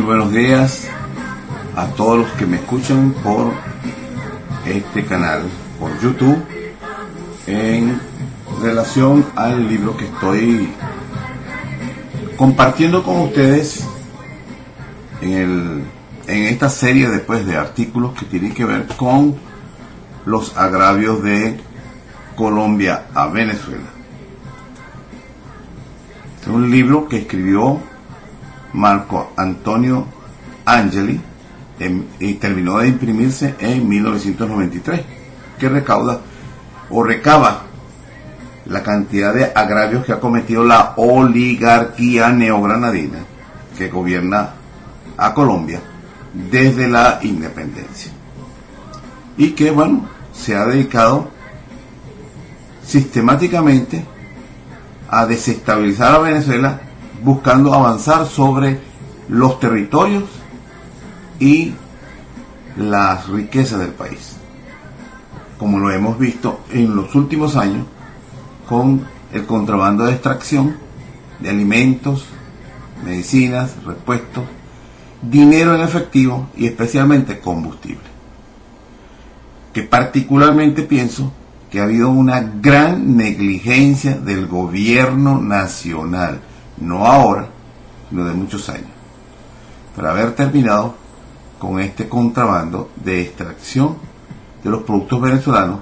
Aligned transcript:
Muy 0.00 0.16
buenos 0.16 0.32
días 0.32 0.88
a 1.76 1.88
todos 1.88 2.20
los 2.20 2.30
que 2.30 2.46
me 2.46 2.56
escuchan 2.56 3.14
por 3.22 3.52
este 4.64 5.04
canal, 5.04 5.42
por 5.78 5.90
YouTube, 6.00 6.42
en 7.46 8.00
relación 8.62 9.26
al 9.36 9.68
libro 9.68 9.98
que 9.98 10.06
estoy 10.06 10.70
compartiendo 12.38 13.02
con 13.02 13.20
ustedes 13.20 13.86
en, 15.20 15.84
en 16.26 16.42
esta 16.44 16.70
serie 16.70 17.10
después 17.10 17.44
de 17.44 17.58
artículos 17.58 18.14
que 18.14 18.24
tienen 18.24 18.54
que 18.54 18.64
ver 18.64 18.86
con 18.96 19.36
los 20.24 20.56
agravios 20.56 21.22
de 21.22 21.60
Colombia 22.36 23.04
a 23.12 23.26
Venezuela. 23.26 23.90
Es 26.40 26.48
un 26.48 26.70
libro 26.70 27.06
que 27.06 27.18
escribió 27.18 27.89
Marco 28.72 29.32
Antonio 29.36 30.06
Angeli 30.64 31.20
en, 31.78 32.08
y 32.18 32.34
terminó 32.34 32.78
de 32.78 32.88
imprimirse 32.88 33.54
en 33.58 33.88
1993, 33.88 35.00
que 35.58 35.68
recauda 35.68 36.20
o 36.90 37.02
recaba 37.02 37.62
la 38.66 38.82
cantidad 38.82 39.34
de 39.34 39.50
agravios 39.54 40.04
que 40.04 40.12
ha 40.12 40.20
cometido 40.20 40.64
la 40.64 40.92
oligarquía 40.96 42.30
neogranadina 42.30 43.18
que 43.76 43.88
gobierna 43.88 44.50
a 45.16 45.34
Colombia 45.34 45.80
desde 46.50 46.86
la 46.88 47.18
independencia. 47.22 48.12
Y 49.36 49.52
que, 49.52 49.70
bueno, 49.70 50.06
se 50.32 50.54
ha 50.54 50.66
dedicado 50.66 51.30
sistemáticamente 52.84 54.04
a 55.08 55.26
desestabilizar 55.26 56.14
a 56.14 56.18
Venezuela 56.18 56.80
buscando 57.22 57.74
avanzar 57.74 58.26
sobre 58.26 58.80
los 59.28 59.60
territorios 59.60 60.24
y 61.38 61.74
las 62.76 63.28
riquezas 63.28 63.80
del 63.80 63.90
país, 63.90 64.36
como 65.58 65.78
lo 65.78 65.90
hemos 65.90 66.18
visto 66.18 66.60
en 66.70 66.94
los 66.94 67.14
últimos 67.14 67.56
años 67.56 67.86
con 68.68 69.06
el 69.32 69.46
contrabando 69.46 70.04
de 70.04 70.12
extracción 70.12 70.76
de 71.40 71.50
alimentos, 71.50 72.26
medicinas, 73.04 73.82
repuestos 73.84 74.44
dinero 75.22 75.74
en 75.74 75.82
efectivo 75.82 76.48
y 76.56 76.66
especialmente 76.66 77.40
combustible. 77.40 78.08
Que 79.72 79.82
particularmente 79.82 80.82
pienso 80.82 81.32
que 81.70 81.80
ha 81.80 81.84
habido 81.84 82.10
una 82.10 82.40
gran 82.40 83.16
negligencia 83.16 84.16
del 84.16 84.46
gobierno 84.46 85.40
nacional, 85.40 86.40
no 86.80 87.06
ahora, 87.06 87.48
sino 88.08 88.24
de 88.24 88.34
muchos 88.34 88.68
años, 88.68 88.90
para 89.94 90.10
haber 90.10 90.34
terminado 90.34 90.94
con 91.58 91.78
este 91.80 92.08
contrabando 92.08 92.90
de 92.96 93.22
extracción 93.22 93.96
de 94.64 94.70
los 94.70 94.82
productos 94.82 95.20
venezolanos 95.20 95.80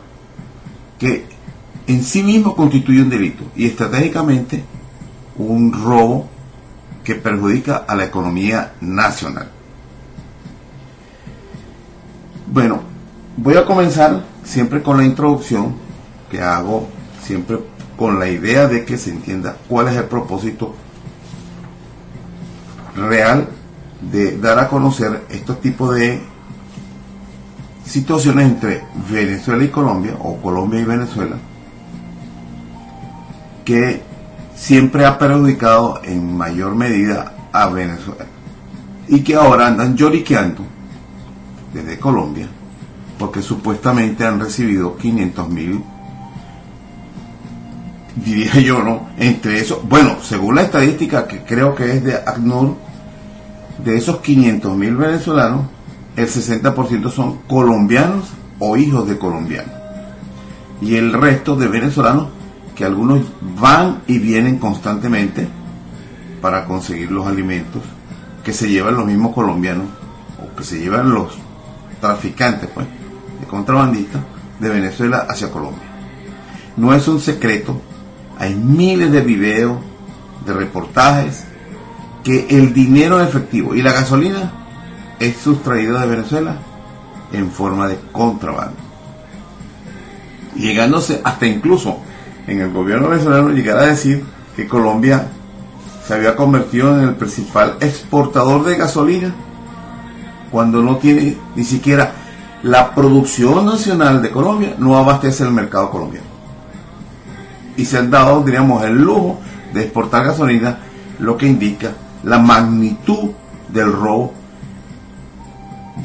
que 0.99 1.27
en 1.87 2.03
sí 2.03 2.23
mismo 2.23 2.55
constituye 2.55 3.01
un 3.01 3.11
delito 3.11 3.45
y 3.57 3.67
estratégicamente 3.67 4.65
un 5.37 5.73
robo 5.73 6.29
que 7.05 7.15
perjudica 7.15 7.85
a 7.89 7.95
la 7.95 8.05
economía 8.05 8.73
nacional. 8.81 9.49
Bueno, 12.47 12.81
voy 13.37 13.57
a 13.57 13.65
comenzar 13.65 14.25
siempre 14.43 14.83
con 14.83 14.99
la 14.99 15.05
introducción 15.05 15.75
que 16.31 16.43
hago, 16.43 16.89
siempre 17.23 17.59
con 17.97 18.19
la 18.19 18.29
idea 18.29 18.67
de 18.69 18.85
que 18.85 18.99
se 18.99 19.11
entienda 19.11 19.57
cuál 19.69 19.89
es 19.89 19.97
el 19.97 20.05
propósito 20.05 20.75
real 22.99 23.49
de 24.01 24.39
dar 24.39 24.59
a 24.59 24.69
conocer 24.69 25.25
estos 25.31 25.61
tipos 25.61 25.95
de 25.95 26.21
situaciones 27.85 28.47
entre 28.47 28.85
Venezuela 29.11 29.65
y 29.65 29.69
Colombia, 29.69 30.15
o 30.21 30.37
Colombia 30.41 30.81
y 30.81 30.85
Venezuela, 30.85 31.37
que 33.65 34.03
siempre 34.55 35.07
ha 35.07 35.19
perjudicado 35.19 36.01
en 36.05 36.37
mayor 36.37 36.75
medida 36.75 37.33
a 37.53 37.69
Venezuela. 37.69 38.27
Y 39.09 39.21
que 39.21 39.35
ahora 39.35 39.69
andan 39.69 39.97
lloriqueando 39.97 40.63
desde 41.73 41.99
Colombia, 41.99 42.47
porque 43.19 43.41
supuestamente 43.41 44.25
han 44.25 44.39
recibido 44.39 44.97
500 44.97 45.49
mil, 45.49 45.83
diría 48.17 48.55
yo, 48.61 48.83
¿no? 48.83 49.09
Entre 49.17 49.59
esos, 49.61 49.87
bueno, 49.89 50.17
según 50.23 50.57
la 50.57 50.63
estadística 50.63 51.27
que 51.27 51.43
creo 51.43 51.75
que 51.75 51.93
es 51.93 52.05
de 52.05 52.17
ACNUR, 52.17 52.88
de 53.85 53.97
esos 53.97 54.19
500 54.19 54.77
mil 54.77 54.97
venezolanos, 54.97 55.67
el 56.17 56.29
60% 56.29 57.11
son 57.11 57.39
colombianos 57.49 58.25
o 58.59 58.77
hijos 58.77 59.09
de 59.09 59.19
colombianos. 59.19 59.73
Y 60.81 60.97
el 60.97 61.13
resto 61.13 61.57
de 61.57 61.69
venezolanos 61.69 62.29
que 62.75 62.85
algunos 62.85 63.23
van 63.61 64.03
y 64.07 64.19
vienen 64.19 64.59
constantemente 64.59 65.49
para 66.41 66.65
conseguir 66.65 67.11
los 67.11 67.27
alimentos 67.27 67.83
que 68.45 68.53
se 68.53 68.69
llevan 68.69 68.97
los 68.97 69.07
mismos 69.07 69.35
colombianos 69.35 69.87
o 70.43 70.57
que 70.57 70.65
se 70.65 70.79
llevan 70.79 71.11
los 71.11 71.37
traficantes 72.01 72.71
pues 72.73 72.87
de 73.41 73.47
contrabandistas 73.47 74.23
de 74.61 74.69
Venezuela 74.69 75.27
hacia 75.29 75.51
Colombia. 75.51 75.83
No 76.77 76.95
es 76.95 77.09
un 77.09 77.21
secreto, 77.21 77.81
hay 78.39 78.55
miles 78.55 79.11
de 79.11 79.21
videos, 79.23 79.79
de 80.47 80.53
reportajes 80.53 81.45
que 82.29 82.47
el 82.51 82.75
dinero 82.75 83.23
efectivo 83.23 83.75
y 83.75 83.81
la 83.81 83.95
gasolina 83.95 84.53
es 85.19 85.39
sustraído 85.39 85.99
de 85.99 86.07
Venezuela 86.07 86.59
en 87.33 87.51
forma 87.51 87.89
de 87.89 87.99
contrabando. 88.13 88.77
Llegándose 90.55 91.23
hasta 91.25 91.47
incluso 91.47 92.01
en 92.47 92.61
el 92.61 92.71
gobierno 92.71 93.09
venezolano 93.09 93.49
llegar 93.49 93.79
a 93.79 93.87
decir 93.87 94.27
que 94.55 94.69
Colombia 94.69 95.27
se 96.07 96.13
había 96.13 96.37
convertido 96.37 96.99
en 96.99 97.09
el 97.09 97.15
principal 97.15 97.79
exportador 97.81 98.63
de 98.67 98.77
gasolina 98.77 99.35
cuando 100.51 100.83
no 100.83 100.99
tiene 100.99 101.35
ni 101.57 101.65
siquiera 101.65 102.13
la 102.63 102.95
producción 102.95 103.65
nacional 103.65 104.21
de 104.21 104.31
Colombia 104.31 104.75
no 104.77 104.99
abastece 104.99 105.45
el 105.45 105.53
mercado 105.53 105.89
colombiano. 105.89 106.27
Y 107.79 107.87
se 107.87 107.97
han 107.97 108.11
dado, 108.11 108.43
diríamos, 108.43 108.85
el 108.85 109.01
lujo 109.01 109.41
de 109.73 109.85
exportar 109.85 110.27
gasolina, 110.27 110.81
lo 111.21 111.39
que 111.39 111.47
indica 111.47 111.93
la 112.29 112.39
magnitud 112.39 113.31
del 113.69 113.93
robo 113.93 114.35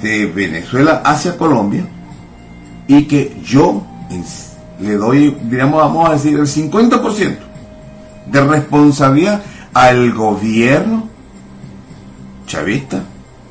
de 0.01 0.25
Venezuela 0.25 1.01
hacia 1.05 1.37
Colombia 1.37 1.85
y 2.87 3.03
que 3.03 3.37
yo 3.43 3.83
le 4.79 4.95
doy, 4.95 5.37
digamos, 5.43 5.81
vamos 5.81 6.09
a 6.09 6.13
decir, 6.13 6.37
el 6.39 6.47
50% 6.47 7.37
de 8.27 8.41
responsabilidad 8.41 9.41
al 9.73 10.13
gobierno 10.13 11.09
chavista, 12.45 13.03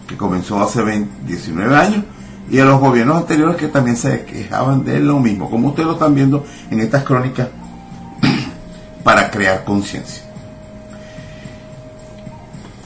que 0.06 0.16
comenzó 0.16 0.62
hace 0.62 0.82
19 1.26 1.76
años, 1.76 2.04
y 2.50 2.58
a 2.58 2.64
los 2.64 2.80
gobiernos 2.80 3.16
anteriores 3.16 3.56
que 3.56 3.68
también 3.68 3.96
se 3.96 4.24
quejaban 4.24 4.84
de 4.84 5.00
lo 5.00 5.18
mismo, 5.18 5.48
como 5.50 5.68
ustedes 5.68 5.86
lo 5.86 5.94
están 5.94 6.14
viendo 6.14 6.44
en 6.70 6.80
estas 6.80 7.04
crónicas, 7.04 7.48
para 9.04 9.30
crear 9.30 9.64
conciencia. 9.64 10.31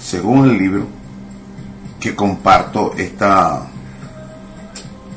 Según 0.07 0.49
el 0.49 0.57
libro 0.57 0.87
que 1.99 2.15
comparto 2.15 2.95
esta, 2.97 3.67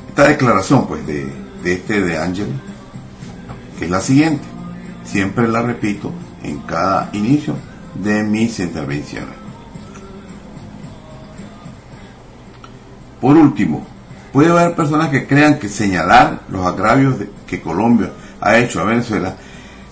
esta 0.08 0.26
declaración 0.26 0.88
pues 0.88 1.06
de, 1.06 1.32
de 1.62 1.74
este 1.74 2.00
de 2.00 2.18
Ángel, 2.18 2.48
que 3.78 3.84
es 3.84 3.90
la 3.90 4.00
siguiente. 4.00 4.42
Siempre 5.04 5.46
la 5.46 5.62
repito 5.62 6.10
en 6.42 6.58
cada 6.62 7.08
inicio 7.12 7.54
de 8.02 8.24
mis 8.24 8.58
intervenciones. 8.58 9.36
Por 13.20 13.36
último, 13.36 13.86
puede 14.32 14.50
haber 14.50 14.74
personas 14.74 15.10
que 15.10 15.24
crean 15.24 15.60
que 15.60 15.68
señalar 15.68 16.40
los 16.48 16.66
agravios 16.66 17.14
que 17.46 17.62
Colombia 17.62 18.10
ha 18.40 18.58
hecho 18.58 18.80
a 18.80 18.86
Venezuela 18.86 19.36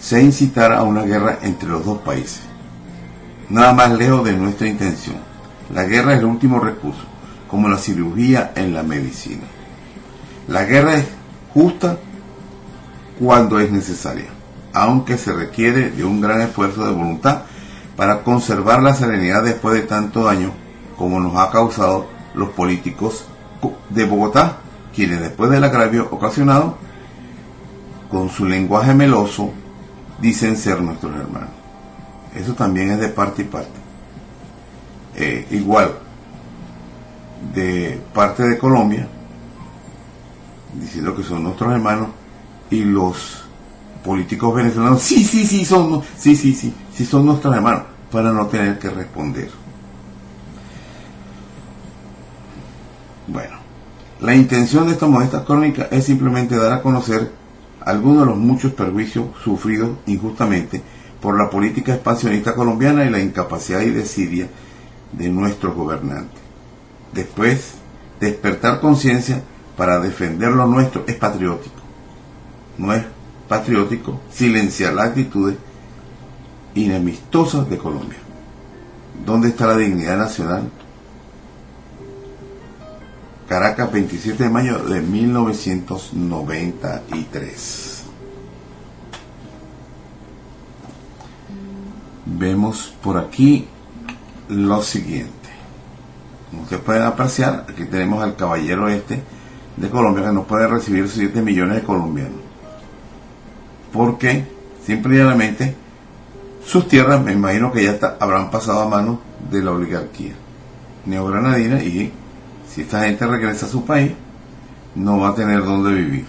sea 0.00 0.20
incitar 0.20 0.72
a 0.72 0.82
una 0.82 1.02
guerra 1.02 1.38
entre 1.42 1.68
los 1.68 1.84
dos 1.84 1.98
países. 1.98 2.47
Nada 3.50 3.72
más 3.72 3.92
lejos 3.92 4.24
de 4.24 4.36
nuestra 4.36 4.68
intención. 4.68 5.16
La 5.74 5.84
guerra 5.84 6.12
es 6.14 6.18
el 6.18 6.26
último 6.26 6.60
recurso, 6.60 7.02
como 7.48 7.68
la 7.68 7.78
cirugía 7.78 8.52
en 8.54 8.74
la 8.74 8.82
medicina. 8.82 9.44
La 10.48 10.64
guerra 10.64 10.94
es 10.96 11.06
justa 11.54 11.98
cuando 13.18 13.58
es 13.58 13.70
necesaria, 13.70 14.28
aunque 14.72 15.16
se 15.16 15.32
requiere 15.32 15.90
de 15.90 16.04
un 16.04 16.20
gran 16.20 16.40
esfuerzo 16.42 16.86
de 16.86 16.92
voluntad 16.92 17.42
para 17.96 18.22
conservar 18.22 18.82
la 18.82 18.94
serenidad 18.94 19.42
después 19.42 19.74
de 19.74 19.82
tanto 19.82 20.24
daño 20.24 20.52
como 20.96 21.20
nos 21.20 21.36
ha 21.36 21.50
causado 21.50 22.06
los 22.34 22.50
políticos 22.50 23.24
de 23.88 24.04
Bogotá, 24.04 24.58
quienes 24.94 25.20
después 25.20 25.50
del 25.50 25.64
agravio 25.64 26.08
ocasionado, 26.10 26.76
con 28.10 28.28
su 28.28 28.46
lenguaje 28.46 28.94
meloso, 28.94 29.52
dicen 30.20 30.56
ser 30.56 30.80
nuestros 30.80 31.14
hermanos. 31.14 31.57
Eso 32.34 32.54
también 32.54 32.90
es 32.90 33.00
de 33.00 33.08
parte 33.08 33.42
y 33.42 33.44
parte. 33.46 33.78
Eh, 35.16 35.46
igual, 35.50 35.98
de 37.54 38.00
parte 38.14 38.44
de 38.44 38.58
Colombia, 38.58 39.08
diciendo 40.74 41.14
que 41.14 41.22
son 41.22 41.42
nuestros 41.42 41.72
hermanos, 41.72 42.08
y 42.70 42.84
los 42.84 43.44
políticos 44.04 44.54
venezolanos, 44.54 45.02
sí, 45.02 45.24
sí, 45.24 45.46
sí, 45.46 45.64
son, 45.64 46.02
sí, 46.16 46.36
sí, 46.36 46.54
sí, 46.54 46.72
sí 46.94 47.04
son 47.04 47.26
nuestros 47.26 47.54
hermanos, 47.54 47.82
para 48.12 48.32
no 48.32 48.46
tener 48.46 48.78
que 48.78 48.90
responder. 48.90 49.50
Bueno, 53.26 53.56
la 54.20 54.34
intención 54.34 54.86
de 54.86 54.92
esta 54.92 55.06
modesta 55.06 55.44
crónica 55.44 55.88
es 55.90 56.04
simplemente 56.04 56.56
dar 56.56 56.72
a 56.72 56.82
conocer 56.82 57.30
algunos 57.80 58.20
de 58.20 58.26
los 58.26 58.36
muchos 58.36 58.72
perjuicios 58.72 59.26
sufridos 59.42 59.90
injustamente 60.06 60.82
por 61.20 61.36
la 61.36 61.50
política 61.50 61.94
expansionista 61.94 62.54
colombiana 62.54 63.04
y 63.04 63.10
la 63.10 63.20
incapacidad 63.20 63.80
y 63.80 63.90
desidia 63.90 64.48
de 65.12 65.28
nuestros 65.28 65.74
gobernantes. 65.74 66.40
Después, 67.12 67.74
despertar 68.20 68.80
conciencia 68.80 69.42
para 69.76 70.00
defender 70.00 70.50
lo 70.50 70.66
nuestro 70.66 71.04
es 71.06 71.14
patriótico 71.14 71.78
no 72.78 72.94
es 72.94 73.04
patriótico 73.48 74.20
silenciar 74.30 74.94
las 74.94 75.08
actitudes 75.08 75.56
inemistosas 76.74 77.68
de 77.68 77.76
Colombia. 77.76 78.16
¿Dónde 79.26 79.48
está 79.48 79.66
la 79.66 79.76
dignidad 79.76 80.16
nacional? 80.16 80.70
Caracas, 83.48 83.92
27 83.92 84.44
de 84.44 84.50
mayo 84.50 84.78
de 84.78 85.00
1993. 85.00 87.97
Vemos 92.38 92.94
por 93.02 93.18
aquí 93.18 93.66
lo 94.48 94.82
siguiente. 94.82 95.32
Como 96.50 96.62
ustedes 96.62 96.82
pueden 96.82 97.02
apreciar, 97.02 97.66
aquí 97.68 97.84
tenemos 97.84 98.22
al 98.22 98.36
caballero 98.36 98.88
este 98.88 99.20
de 99.76 99.90
Colombia 99.90 100.24
que 100.26 100.32
nos 100.32 100.46
puede 100.46 100.66
recibir 100.66 101.08
7 101.08 101.42
millones 101.42 101.76
de 101.76 101.82
colombianos 101.82 102.48
porque 103.92 104.44
simplemente 104.84 105.74
sus 106.64 106.88
tierras 106.88 107.22
me 107.22 107.32
imagino 107.32 107.72
que 107.72 107.84
ya 107.84 108.16
habrán 108.20 108.50
pasado 108.50 108.82
a 108.82 108.88
manos 108.88 109.18
de 109.50 109.62
la 109.62 109.72
oligarquía. 109.72 110.34
neogranadina 111.06 111.82
y 111.82 112.12
si 112.68 112.82
esta 112.82 113.04
gente 113.04 113.26
regresa 113.26 113.66
a 113.66 113.68
su 113.68 113.84
país, 113.84 114.12
no 114.94 115.20
va 115.20 115.30
a 115.30 115.34
tener 115.34 115.64
dónde 115.64 115.92
vivir 115.92 116.26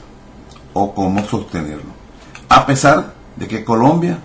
o 0.73 0.93
cómo 0.93 1.23
sostenerlo. 1.25 1.91
A 2.47 2.65
pesar 2.65 3.13
de 3.35 3.47
que 3.47 3.65
Colombia, 3.65 4.19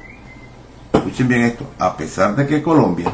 escuchen 0.94 1.28
bien 1.28 1.42
esto, 1.42 1.66
a 1.78 1.96
pesar 1.96 2.34
de 2.36 2.46
que 2.46 2.62
Colombia 2.62 3.10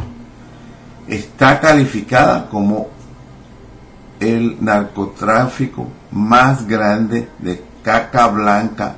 está 1.08 1.60
calificada 1.60 2.48
como 2.48 2.88
el 4.20 4.62
narcotráfico 4.62 5.86
más 6.10 6.66
grande 6.66 7.28
de 7.38 7.62
caca 7.82 8.28
blanca 8.28 8.96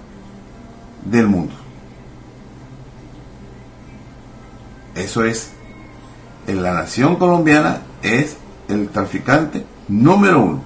del 1.05 1.29
mundo. 1.29 1.55
Eso 4.95 5.25
es, 5.25 5.53
en 6.47 6.63
la 6.63 6.75
nación 6.75 7.17
colombiana 7.17 7.79
es 8.03 8.37
el 8.69 8.89
traficante 8.89 9.65
número 9.89 10.41
uno 10.41 10.63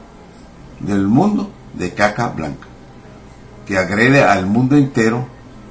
del 0.81 1.07
mundo 1.07 1.51
de 1.75 1.93
caca 1.93 2.29
blanca, 2.29 2.67
que 3.67 3.79
agrede 3.79 4.23
al 4.23 4.47
mundo 4.47 4.77
entero, 4.77 5.27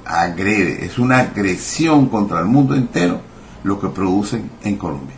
agrede, 0.05 0.85
es 0.85 0.99
una 0.99 1.19
agresión 1.19 2.07
contra 2.07 2.39
el 2.39 2.45
mundo 2.45 2.75
entero 2.75 3.21
lo 3.63 3.79
que 3.79 3.89
producen 3.89 4.51
en 4.63 4.77
Colombia. 4.77 5.15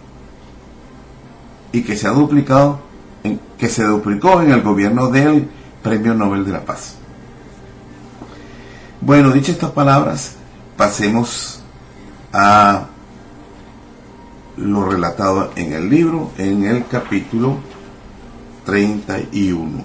Y 1.73 1.83
que 1.83 1.97
se 1.97 2.07
ha 2.07 2.11
duplicado, 2.11 2.79
en, 3.23 3.39
que 3.57 3.67
se 3.67 3.83
duplicó 3.83 4.41
en 4.41 4.51
el 4.51 4.61
gobierno 4.61 5.09
del 5.09 5.49
Premio 5.83 6.13
Nobel 6.13 6.45
de 6.45 6.51
la 6.53 6.65
Paz. 6.65 6.95
Bueno, 9.01 9.31
dichas 9.31 9.55
estas 9.55 9.71
palabras, 9.71 10.35
pasemos 10.77 11.61
a 12.31 12.87
lo 14.55 14.89
relatado 14.89 15.51
en 15.55 15.73
el 15.73 15.89
libro, 15.89 16.31
en 16.37 16.63
el 16.63 16.87
capítulo 16.87 17.57
31, 18.65 19.83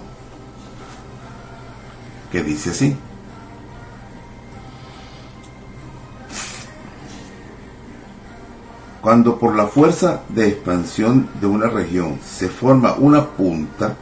que 2.31 2.43
dice 2.43 2.71
así. 2.71 2.95
Cuando 9.03 9.37
por 9.37 9.53
la 9.53 9.67
fuerza 9.67 10.21
de 10.29 10.47
expansión 10.47 11.27
de 11.41 11.45
una 11.45 11.67
región 11.67 12.19
se 12.23 12.47
forma 12.47 12.93
una 12.93 13.25
punta 13.31 13.97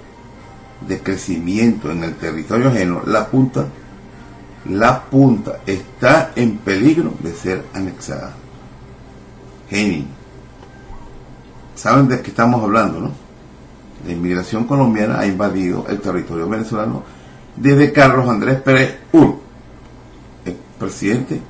de 0.88 1.02
crecimiento 1.02 1.90
en 1.90 2.04
el 2.04 2.14
territorio 2.18 2.68
ajeno, 2.68 3.02
la 3.08 3.26
punta, 3.26 3.66
la 4.70 5.02
punta 5.06 5.62
está 5.66 6.34
en 6.36 6.58
peligro 6.60 7.14
de 7.20 7.34
ser 7.34 7.66
anexada. 7.74 8.34
Henning. 9.72 10.06
¿Saben 11.74 12.08
de 12.08 12.22
qué 12.22 12.30
estamos 12.30 12.62
hablando, 12.62 13.00
no? 13.00 13.12
La 14.06 14.12
inmigración 14.12 14.66
colombiana 14.66 15.20
ha 15.20 15.26
invadido 15.26 15.84
el 15.90 16.00
territorio 16.00 16.48
venezolano 16.48 17.02
desde 17.56 17.92
Carlos 17.92 18.30
Andrés 18.30 18.62
Pérez 18.62 19.00
Ur, 19.14 19.40
el 20.46 20.56
presidente 20.78 21.42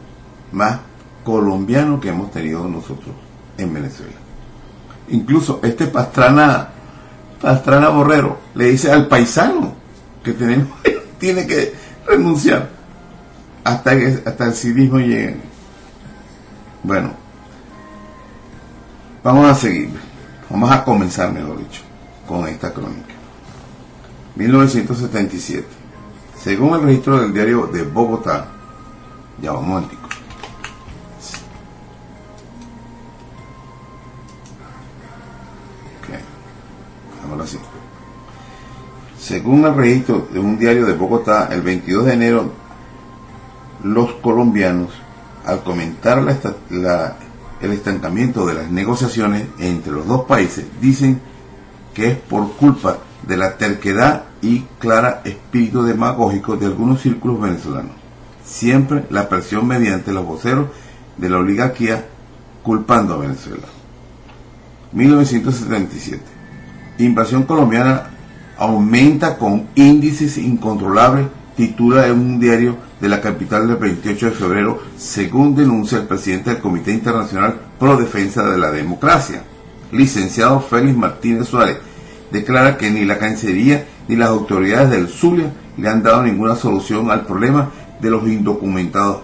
más 0.54 0.80
colombiano 1.26 2.00
que 2.00 2.08
hemos 2.08 2.32
tenido 2.32 2.66
nosotros 2.70 3.14
en 3.64 3.74
Venezuela. 3.74 4.14
Incluso 5.10 5.60
este 5.64 5.88
Pastrana, 5.88 6.70
Pastrana 7.42 7.90
Borrero 7.90 8.40
le 8.56 8.72
dice 8.72 8.92
al 8.92 9.08
paisano 9.08 9.74
que 10.24 10.34
tenemos, 10.34 10.68
tiene 11.20 11.46
que 11.46 11.74
renunciar 12.08 12.70
hasta 13.64 13.98
que 13.98 14.22
hasta 14.26 14.46
el 14.46 14.54
civismo 14.54 15.00
llegue. 15.00 15.38
Bueno, 16.84 17.14
vamos 19.24 19.50
a 19.50 19.56
seguir, 19.56 19.92
vamos 20.50 20.72
a 20.72 20.84
comenzar, 20.84 21.32
mejor 21.32 21.60
dicho, 21.60 21.82
con 22.28 22.48
esta 22.48 22.74
crónica. 22.74 23.14
1977. 24.36 25.68
Según 26.42 26.76
el 26.76 26.84
registro 26.84 27.20
del 27.20 27.34
diario 27.34 27.68
de 27.68 27.84
Bogotá, 27.84 28.48
ya 29.42 29.52
vamos 29.52 29.84
a 29.84 29.88
Según 39.20 39.66
el 39.66 39.76
registro 39.76 40.28
de 40.32 40.40
un 40.40 40.58
diario 40.58 40.86
de 40.86 40.94
Bogotá, 40.94 41.50
el 41.52 41.62
22 41.62 42.06
de 42.06 42.14
enero, 42.14 42.52
los 43.84 44.14
colombianos, 44.14 44.90
al 45.46 45.64
comentar 45.64 46.20
el 47.62 47.72
estancamiento 47.72 48.46
de 48.46 48.54
las 48.56 48.72
negociaciones 48.72 49.46
entre 49.60 49.94
los 49.94 50.08
dos 50.08 50.26
países, 50.26 50.66
dicen 50.80 51.20
que 51.94 52.12
es 52.12 52.18
por 52.18 52.54
culpa 52.54 52.98
de 53.28 53.38
la 53.38 53.58
terquedad 53.58 54.24
y 54.42 54.62
clara 54.80 55.22
espíritu 55.24 55.84
demagógico 55.84 56.58
de 56.58 56.66
algunos 56.66 57.02
círculos 57.02 57.42
venezolanos. 57.42 57.92
Siempre 58.44 59.06
la 59.10 59.30
presión 59.30 59.68
mediante 59.68 60.12
los 60.12 60.26
voceros 60.26 60.68
de 61.18 61.30
la 61.30 61.38
oligarquía 61.38 62.06
culpando 62.64 63.14
a 63.14 63.18
Venezuela. 63.18 63.68
1977 64.94 66.31
Invasión 67.06 67.44
colombiana 67.44 68.04
aumenta 68.60 69.38
con 69.40 69.68
índices 69.74 70.38
incontrolables, 70.38 71.26
titula 71.56 72.06
en 72.06 72.14
un 72.14 72.40
diario 72.40 72.78
de 73.00 73.10
la 73.10 73.22
capital 73.22 73.68
del 73.68 73.78
28 73.78 74.28
de 74.28 74.32
febrero, 74.32 74.80
según 74.98 75.56
denuncia 75.56 75.98
el 75.98 76.06
presidente 76.06 76.52
del 76.52 76.62
Comité 76.62 76.92
Internacional 76.92 77.60
Pro 77.80 77.98
Defensa 77.98 78.44
de 78.44 78.60
la 78.60 78.70
Democracia, 78.70 79.42
licenciado 79.92 80.62
Félix 80.62 80.96
Martínez 80.96 81.48
Suárez, 81.48 81.80
declara 82.30 82.78
que 82.78 82.92
ni 82.92 83.04
la 83.04 83.18
Cancillería 83.18 83.88
ni 84.08 84.16
las 84.16 84.30
autoridades 84.30 84.92
del 84.92 85.08
Zulia 85.08 85.52
le 85.78 85.90
han 85.90 86.04
dado 86.04 86.22
ninguna 86.22 86.56
solución 86.56 87.10
al 87.10 87.26
problema 87.26 87.72
de 88.00 88.12
los 88.12 88.28
indocumentados. 88.28 89.22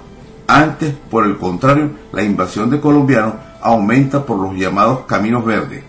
Antes, 0.48 0.96
por 1.12 1.28
el 1.28 1.38
contrario, 1.38 1.92
la 2.12 2.24
invasión 2.24 2.72
de 2.72 2.80
colombianos 2.80 3.36
aumenta 3.62 4.26
por 4.26 4.40
los 4.40 4.56
llamados 4.56 5.02
caminos 5.02 5.46
verdes 5.46 5.87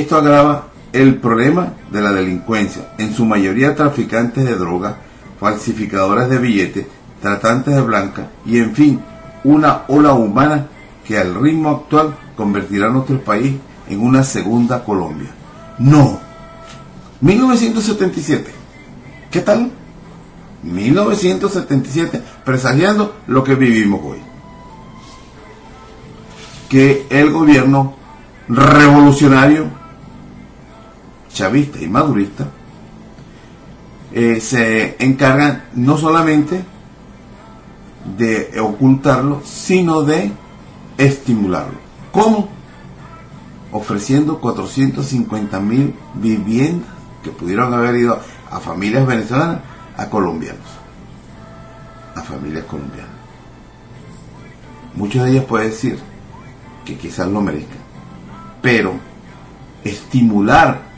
esto 0.00 0.16
agrava 0.16 0.68
el 0.92 1.16
problema 1.16 1.74
de 1.90 2.00
la 2.00 2.12
delincuencia, 2.12 2.92
en 2.98 3.12
su 3.12 3.24
mayoría 3.24 3.74
traficantes 3.74 4.44
de 4.44 4.54
drogas, 4.54 4.94
falsificadores 5.40 6.28
de 6.28 6.38
billetes, 6.38 6.86
tratantes 7.20 7.74
de 7.74 7.80
blanca 7.80 8.28
y 8.46 8.58
en 8.58 8.74
fin, 8.74 9.00
una 9.42 9.82
ola 9.88 10.12
humana 10.14 10.68
que 11.06 11.18
al 11.18 11.34
ritmo 11.34 11.70
actual 11.70 12.16
convertirá 12.36 12.88
nuestro 12.88 13.20
país 13.20 13.54
en 13.88 14.00
una 14.00 14.22
segunda 14.22 14.84
Colombia. 14.84 15.30
No. 15.78 16.18
1977. 17.20 18.52
¿Qué 19.30 19.40
tal? 19.40 19.70
1977, 20.62 22.22
presagiando 22.44 23.16
lo 23.26 23.44
que 23.44 23.54
vivimos 23.54 24.00
hoy. 24.04 24.18
Que 26.68 27.06
el 27.10 27.30
gobierno 27.30 27.94
revolucionario 28.48 29.83
chavista 31.34 31.78
y 31.80 31.88
madurista, 31.88 32.46
eh, 34.12 34.40
se 34.40 34.96
encargan 35.04 35.64
no 35.74 35.98
solamente 35.98 36.64
de 38.16 38.60
ocultarlo, 38.60 39.42
sino 39.44 40.02
de 40.02 40.30
estimularlo. 40.96 41.78
¿Cómo? 42.12 42.48
Ofreciendo 43.72 44.40
450 44.40 45.58
mil 45.60 45.94
viviendas 46.14 46.88
que 47.24 47.30
pudieron 47.30 47.74
haber 47.74 47.96
ido 47.96 48.20
a 48.50 48.60
familias 48.60 49.06
venezolanas, 49.06 49.60
a 49.96 50.08
colombianos, 50.08 50.68
a 52.14 52.22
familias 52.22 52.64
colombianas. 52.64 53.10
Muchos 54.94 55.24
de 55.24 55.32
ellos 55.32 55.44
pueden 55.46 55.70
decir 55.70 55.98
que 56.84 56.96
quizás 56.96 57.26
lo 57.26 57.40
merezcan, 57.40 57.78
pero 58.62 58.92
estimular 59.82 60.93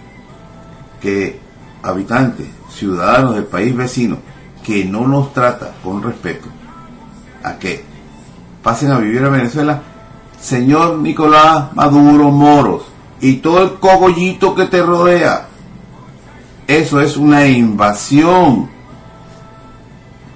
que 1.01 1.39
habitantes, 1.83 2.47
ciudadanos 2.71 3.35
del 3.35 3.45
país 3.45 3.75
vecino, 3.75 4.19
que 4.65 4.85
no 4.85 5.07
nos 5.07 5.33
trata 5.33 5.75
con 5.83 6.03
respeto, 6.03 6.49
a 7.43 7.59
que 7.59 7.85
pasen 8.63 8.91
a 8.91 8.99
vivir 8.99 9.25
a 9.25 9.29
Venezuela, 9.29 9.83
señor 10.41 10.99
Nicolás 10.99 11.75
Maduro 11.75 12.31
Moros, 12.31 12.83
y 13.21 13.37
todo 13.37 13.63
el 13.63 13.75
cogollito 13.75 14.55
que 14.55 14.67
te 14.67 14.83
rodea, 14.83 15.47
eso 16.67 17.01
es 17.01 17.17
una 17.17 17.47
invasión 17.47 18.69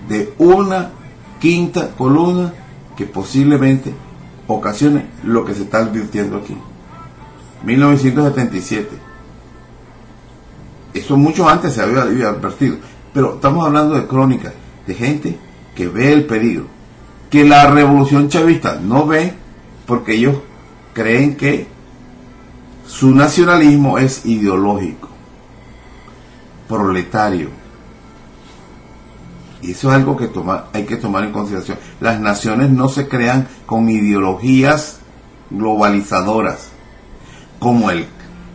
de 0.08 0.32
una 0.38 0.90
quinta 1.40 1.90
columna 1.96 2.52
que 2.96 3.06
posiblemente 3.06 3.92
ocasione 4.46 5.06
lo 5.24 5.44
que 5.44 5.54
se 5.54 5.62
está 5.62 5.78
advirtiendo 5.78 6.36
aquí. 6.36 6.56
1977 7.64 9.09
eso 10.94 11.16
mucho 11.16 11.48
antes 11.48 11.74
se 11.74 11.82
había, 11.82 12.02
advertido. 12.28 12.76
Pero 13.12 13.34
estamos 13.34 13.66
hablando 13.66 13.94
de 13.94 14.06
crónicas, 14.06 14.52
de 14.86 14.94
gente 14.94 15.38
que 15.74 15.88
ve 15.88 16.12
el 16.12 16.24
peligro. 16.24 16.66
Que 17.30 17.44
la 17.44 17.70
revolución 17.70 18.28
chavista 18.28 18.78
no 18.82 19.06
ve 19.06 19.34
porque 19.86 20.14
ellos 20.14 20.36
creen 20.92 21.36
que 21.36 21.68
Su 22.86 23.14
nacionalismo 23.14 23.98
es 23.98 24.26
ideológico, 24.26 25.08
proletario. 26.68 27.50
Y 29.62 29.70
eso 29.70 29.90
es 29.90 29.94
algo 29.94 30.16
que 30.16 30.28
hay 30.72 30.86
que 30.86 30.96
tomar 30.96 31.22
en 31.22 31.30
consideración. 31.30 31.78
Las 32.00 32.18
naciones 32.18 32.70
no 32.70 32.88
se 32.88 33.06
crean 33.06 33.46
con 33.64 33.88
ideologías 33.88 34.98
globalizadoras, 35.50 36.70
como 37.60 37.92
el, 37.92 38.06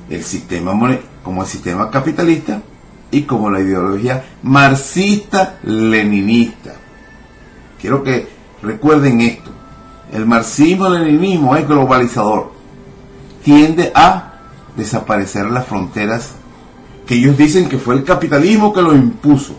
el 0.09 0.23
sistema 0.25 0.73
como 1.25 1.41
el 1.41 1.47
sistema 1.47 1.89
capitalista 1.89 2.61
y 3.09 3.23
como 3.23 3.49
la 3.49 3.59
ideología 3.59 4.23
marxista-leninista. 4.43 6.75
Quiero 7.81 8.03
que 8.03 8.27
recuerden 8.61 9.21
esto. 9.21 9.49
El 10.13 10.27
marxismo-leninismo 10.27 11.55
es 11.55 11.67
globalizador. 11.67 12.51
Tiende 13.43 13.91
a 13.95 14.33
desaparecer 14.77 15.47
las 15.47 15.65
fronteras 15.65 16.33
que 17.07 17.15
ellos 17.15 17.35
dicen 17.35 17.69
que 17.69 17.79
fue 17.79 17.95
el 17.95 18.03
capitalismo 18.03 18.71
que 18.71 18.83
lo 18.83 18.93
impuso. 18.93 19.55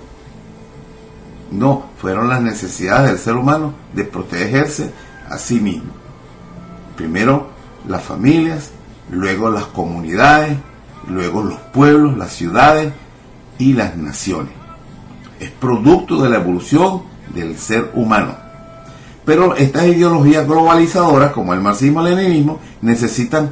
No, 1.51 1.87
fueron 2.01 2.29
las 2.29 2.43
necesidades 2.43 3.11
del 3.11 3.19
ser 3.19 3.35
humano 3.35 3.75
de 3.93 4.05
protegerse 4.05 4.93
a 5.29 5.37
sí 5.37 5.59
mismo. 5.59 5.91
Primero 6.95 7.49
las 7.89 8.05
familias, 8.05 8.71
luego 9.11 9.51
las 9.51 9.67
comunidades, 9.67 10.59
luego 11.09 11.43
los 11.43 11.59
pueblos, 11.73 12.17
las 12.17 12.33
ciudades 12.33 12.93
y 13.59 13.73
las 13.73 13.97
naciones. 13.97 14.53
Es 15.41 15.51
producto 15.51 16.23
de 16.23 16.31
la 16.31 16.37
evolución 16.37 17.03
del 17.35 17.59
ser 17.59 17.91
humano. 17.95 18.35
Pero 19.25 19.57
estas 19.57 19.87
ideologías 19.87 20.47
globalizadoras, 20.47 21.33
como 21.33 21.53
el 21.53 21.61
marxismo-leninismo, 21.61 22.61
necesitan 22.81 23.51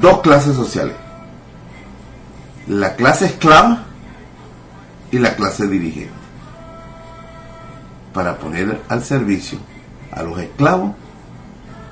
dos 0.00 0.20
clases 0.20 0.54
sociales. 0.54 0.94
La 2.68 2.94
clase 2.94 3.26
esclava 3.26 3.84
y 5.10 5.18
la 5.18 5.34
clase 5.34 5.66
dirigente. 5.66 6.12
Para 8.12 8.38
poner 8.38 8.80
al 8.88 9.02
servicio 9.02 9.58
a 10.12 10.22
los 10.22 10.38
esclavos 10.38 10.92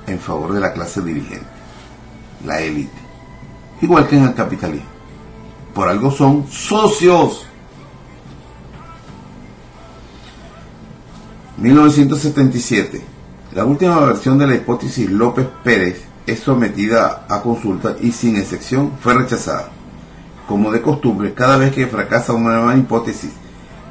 en 0.07 0.19
favor 0.19 0.53
de 0.53 0.59
la 0.59 0.73
clase 0.73 1.01
dirigente, 1.01 1.45
la 2.45 2.61
élite. 2.61 3.06
Igual 3.81 4.07
que 4.07 4.17
en 4.17 4.23
el 4.23 4.33
capitalismo. 4.33 4.87
Por 5.73 5.87
algo 5.87 6.09
son 6.09 6.47
socios. 6.49 7.45
1977. 11.57 13.01
La 13.53 13.65
última 13.65 13.99
versión 13.99 14.37
de 14.37 14.47
la 14.47 14.55
hipótesis 14.55 15.09
López 15.09 15.47
Pérez 15.63 16.03
es 16.25 16.39
sometida 16.39 17.25
a 17.29 17.41
consulta 17.41 17.95
y 18.01 18.11
sin 18.11 18.35
excepción 18.35 18.93
fue 18.99 19.13
rechazada. 19.13 19.69
Como 20.47 20.71
de 20.71 20.81
costumbre, 20.81 21.33
cada 21.33 21.57
vez 21.57 21.73
que 21.73 21.87
fracasa 21.87 22.33
una 22.33 22.55
nueva 22.55 22.77
hipótesis 22.77 23.31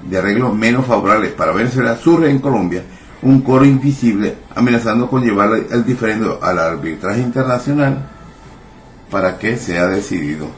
de 0.09 0.19
arreglos 0.19 0.55
menos 0.55 0.87
favorables 0.87 1.33
para 1.33 1.52
Venezuela, 1.52 1.97
surge 1.97 2.31
en 2.31 2.38
Colombia 2.38 2.85
un 3.23 3.40
coro 3.40 3.64
invisible 3.64 4.37
amenazando 4.55 5.09
con 5.09 5.23
llevar 5.23 5.50
el 5.71 5.85
diferendo 5.85 6.38
al 6.43 6.59
arbitraje 6.59 7.21
internacional 7.21 8.15
para 9.11 9.39
que 9.39 9.57
sea 9.57 9.87
decidido 9.87 10.49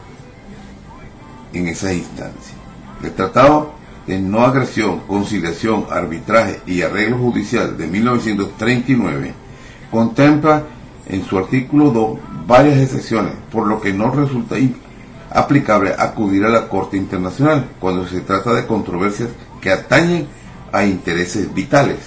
en 1.52 1.68
esa 1.68 1.92
instancia. 1.92 2.54
El 3.02 3.12
Tratado 3.12 3.72
de 4.06 4.18
No 4.18 4.44
Agresión, 4.44 5.00
Conciliación, 5.00 5.86
Arbitraje 5.90 6.60
y 6.66 6.82
Arreglo 6.82 7.18
Judicial 7.18 7.76
de 7.76 7.86
1939 7.86 9.34
contempla 9.90 10.62
en 11.06 11.24
su 11.24 11.38
artículo 11.38 11.90
2 11.90 12.18
varias 12.46 12.78
excepciones, 12.78 13.32
por 13.52 13.66
lo 13.66 13.80
que 13.80 13.92
no 13.92 14.10
resulta 14.10 14.56
aplicable 15.30 15.94
acudir 15.98 16.44
a 16.44 16.48
la 16.48 16.68
Corte 16.68 16.96
Internacional 16.96 17.68
cuando 17.78 18.06
se 18.06 18.20
trata 18.22 18.54
de 18.54 18.66
controversias 18.66 19.28
que 19.60 19.70
atañen 19.70 20.26
a 20.72 20.84
intereses 20.84 21.52
vitales, 21.52 21.98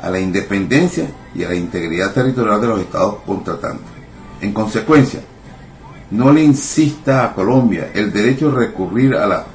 a 0.00 0.10
la 0.10 0.20
independencia 0.20 1.08
y 1.34 1.44
a 1.44 1.48
la 1.48 1.54
integridad 1.56 2.12
territorial 2.12 2.60
de 2.60 2.66
los 2.68 2.80
estados 2.80 3.16
contratantes. 3.26 3.86
En 4.40 4.52
consecuencia, 4.52 5.20
no 6.10 6.32
le 6.32 6.42
insista 6.42 7.24
a 7.24 7.34
Colombia 7.34 7.90
el 7.94 8.12
derecho 8.12 8.50
de 8.50 8.66
recurrir 8.66 9.14
a 9.14 9.26
la, 9.26 9.46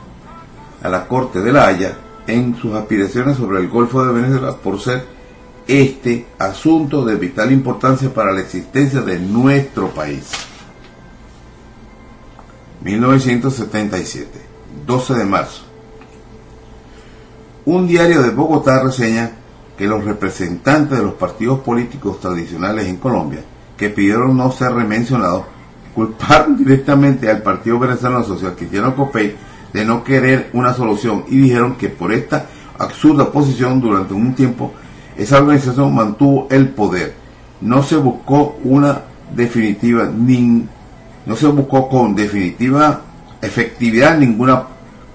a 0.81 0.89
la 0.89 1.07
Corte 1.07 1.41
de 1.41 1.51
la 1.51 1.67
Haya 1.67 1.97
en 2.27 2.55
sus 2.55 2.73
aspiraciones 2.73 3.37
sobre 3.37 3.59
el 3.59 3.69
Golfo 3.69 4.05
de 4.05 4.13
Venezuela 4.13 4.55
por 4.55 4.79
ser 4.79 5.05
este 5.67 6.27
asunto 6.39 7.03
de 7.03 7.15
vital 7.15 7.51
importancia 7.51 8.13
para 8.13 8.31
la 8.31 8.41
existencia 8.41 9.01
de 9.01 9.19
nuestro 9.19 9.89
país. 9.89 10.25
1977, 12.81 14.29
12 14.85 15.13
de 15.15 15.25
marzo. 15.25 15.63
Un 17.65 17.87
diario 17.87 18.21
de 18.21 18.29
Bogotá 18.29 18.83
reseña 18.83 19.31
que 19.75 19.87
los 19.87 20.05
representantes 20.05 20.97
de 20.97 21.03
los 21.03 21.15
partidos 21.15 21.59
políticos 21.61 22.19
tradicionales 22.19 22.87
en 22.87 22.97
Colombia, 22.97 23.43
que 23.75 23.89
pidieron 23.89 24.37
no 24.37 24.51
ser 24.51 24.71
remencionados, 24.73 25.45
culparon 25.95 26.57
directamente 26.63 27.29
al 27.29 27.41
Partido 27.41 27.79
Venezolano 27.79 28.23
Social 28.23 28.55
Cristiano 28.55 28.95
Copey 28.95 29.35
de 29.73 29.85
no 29.85 30.03
querer 30.03 30.49
una 30.53 30.73
solución 30.73 31.25
y 31.27 31.37
dijeron 31.37 31.75
que 31.75 31.89
por 31.89 32.11
esta 32.11 32.45
absurda 32.77 33.31
posición 33.31 33.81
durante 33.81 34.13
un 34.13 34.35
tiempo 34.35 34.73
esa 35.17 35.39
organización 35.39 35.95
mantuvo 35.95 36.47
el 36.51 36.69
poder. 36.69 37.15
No 37.61 37.83
se 37.83 37.95
buscó 37.95 38.57
una 38.63 39.01
definitiva, 39.33 40.09
ni, 40.13 40.67
no 41.25 41.35
se 41.35 41.47
buscó 41.47 41.89
con 41.89 42.15
definitiva 42.15 43.01
efectividad 43.41 44.17
ningún 44.17 44.51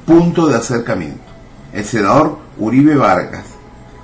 punto 0.06 0.46
de 0.48 0.56
acercamiento. 0.56 1.20
El 1.72 1.84
senador 1.84 2.38
Uribe 2.58 2.96
Vargas 2.96 3.44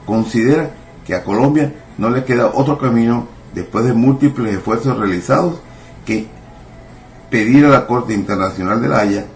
considera 0.04 0.70
que 1.06 1.14
a 1.14 1.24
Colombia 1.24 1.72
no 1.98 2.10
le 2.10 2.24
queda 2.24 2.52
otro 2.54 2.78
camino 2.78 3.26
después 3.54 3.84
de 3.84 3.92
múltiples 3.92 4.54
esfuerzos 4.54 4.98
realizados 4.98 5.56
que 6.04 6.28
pedir 7.30 7.64
a 7.66 7.70
la 7.70 7.86
Corte 7.86 8.14
Internacional 8.14 8.80
de 8.80 8.88
la 8.88 9.00
Haya 9.00 9.26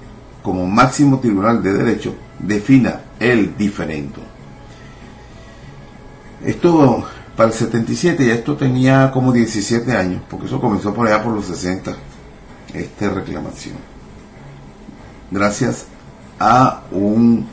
como 0.42 0.66
máximo 0.66 1.20
tribunal 1.20 1.62
de 1.62 1.72
derecho 1.72 2.14
defina 2.38 3.00
el 3.18 3.56
diferendo. 3.56 4.20
Esto 6.44 7.04
para 7.36 7.48
el 7.48 7.54
77 7.54 8.26
ya 8.26 8.34
esto 8.34 8.56
tenía 8.56 9.10
como 9.10 9.32
17 9.32 9.96
años, 9.96 10.22
porque 10.28 10.46
eso 10.46 10.60
comenzó 10.60 10.94
por 10.94 11.06
allá 11.06 11.22
por 11.22 11.34
los 11.34 11.46
60, 11.46 11.94
esta 12.74 13.10
reclamación. 13.10 13.76
Gracias 15.30 15.86
a 16.38 16.82
un 16.90 17.46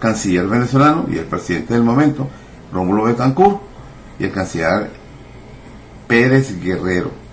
canciller 0.00 0.46
venezolano 0.46 1.06
y 1.10 1.16
el 1.16 1.24
presidente 1.24 1.74
del 1.74 1.84
momento, 1.84 2.28
Rómulo 2.72 3.04
Betancourt, 3.04 3.60
y 4.18 4.24
el 4.24 4.32
canciller 4.32 4.90
Pérez 6.06 6.60
Guerrero. 6.60 7.23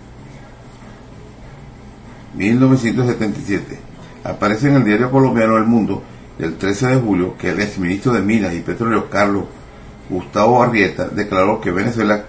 1977. 2.36 3.80
Aparece 4.24 4.70
en 4.70 4.76
el 4.76 4.86
diario 4.86 5.12
colombiano 5.12 5.58
El 5.58 5.66
Mundo 5.66 6.04
del 6.38 6.58
13 6.58 6.88
de 6.88 6.96
julio 6.98 7.36
que 7.38 7.50
el 7.50 7.62
exministro 7.62 8.14
de 8.14 8.22
Minas 8.22 8.54
y 8.54 8.60
Petróleo 8.60 9.10
Carlos 9.10 9.46
Gustavo 10.10 10.62
Arrieta 10.62 11.08
declaró 11.08 11.62
que 11.62 11.72
Venezuela 11.72 12.26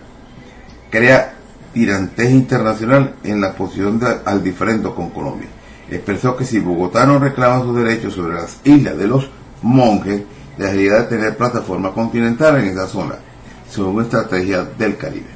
crea 0.90 1.34
tirantez 1.72 2.30
internacional 2.30 3.14
en 3.24 3.40
la 3.40 3.54
posición 3.54 4.00
al 4.24 4.42
diferendo 4.42 4.94
con 4.94 5.10
Colombia. 5.10 5.48
Expresó 5.90 6.36
que 6.36 6.44
si 6.44 6.60
Bogotá 6.60 7.06
no 7.06 7.18
reclama 7.18 7.62
sus 7.62 7.76
derechos 7.76 8.14
sobre 8.14 8.34
las 8.34 8.58
islas 8.64 8.96
de 8.96 9.06
los 9.06 9.28
monjes, 9.62 10.22
dejaría 10.56 10.94
de 10.94 11.02
tener 11.04 11.36
plataforma 11.36 11.92
continental 11.92 12.60
en 12.60 12.68
esa 12.68 12.86
zona, 12.86 13.16
según 13.70 14.02
estrategia 14.02 14.64
del 14.64 14.96
Caribe. 14.96 15.31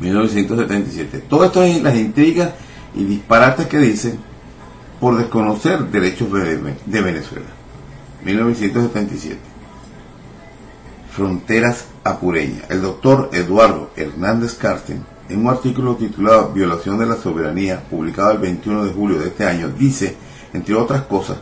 1977. 0.00 1.24
Todo 1.28 1.44
esto 1.44 1.62
es 1.62 1.82
las 1.82 1.96
intrigas 1.96 2.50
y 2.94 3.04
disparates 3.04 3.66
que 3.66 3.78
dicen 3.78 4.18
por 5.00 5.16
desconocer 5.16 5.84
derechos 5.84 6.28
de 6.32 7.00
Venezuela. 7.00 7.46
1977. 8.24 9.38
Fronteras 11.10 11.86
Apureñas. 12.04 12.64
El 12.68 12.82
doctor 12.82 13.30
Eduardo 13.32 13.90
Hernández 13.96 14.54
Carsten, 14.54 15.04
en 15.28 15.40
un 15.40 15.48
artículo 15.48 15.96
titulado 15.96 16.52
Violación 16.52 16.98
de 16.98 17.06
la 17.06 17.16
Soberanía, 17.16 17.80
publicado 17.88 18.32
el 18.32 18.38
21 18.38 18.84
de 18.84 18.92
julio 18.92 19.18
de 19.18 19.28
este 19.28 19.46
año, 19.46 19.68
dice, 19.68 20.16
entre 20.52 20.74
otras 20.74 21.02
cosas, 21.02 21.38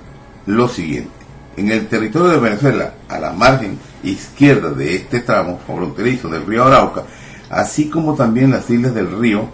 lo 0.46 0.68
siguiente. 0.68 1.10
En 1.56 1.70
el 1.70 1.86
territorio 1.86 2.28
de 2.28 2.38
Venezuela, 2.38 2.94
a 3.08 3.18
la 3.18 3.32
margen 3.32 3.78
izquierda 4.02 4.70
de 4.70 4.96
este 4.96 5.20
tramo 5.20 5.60
fronterizo 5.66 6.28
del 6.28 6.46
río 6.46 6.64
Arauca, 6.64 7.04
así 7.54 7.88
como 7.88 8.14
también 8.14 8.50
las 8.50 8.68
islas 8.68 8.94
del 8.94 9.18
río, 9.18 9.48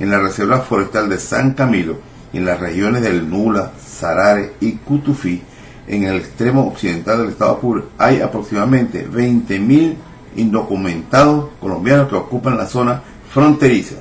en 0.00 0.10
la 0.10 0.18
reserva 0.18 0.60
forestal 0.60 1.08
de 1.08 1.18
San 1.18 1.52
Camilo 1.52 1.98
y 2.32 2.38
en 2.38 2.46
las 2.46 2.58
regiones 2.58 3.02
del 3.02 3.28
Nula, 3.28 3.72
Sarare 3.84 4.54
y 4.60 4.72
Cutufí, 4.72 5.42
en 5.86 6.04
el 6.04 6.16
extremo 6.16 6.66
occidental 6.66 7.18
del 7.18 7.30
estado 7.30 7.52
Apure 7.52 7.84
hay 7.98 8.20
aproximadamente 8.20 9.08
20.000 9.08 9.96
indocumentados 10.36 11.50
colombianos 11.60 12.08
que 12.08 12.14
ocupan 12.14 12.56
la 12.56 12.66
zona 12.66 13.02
fronteriza 13.32 13.96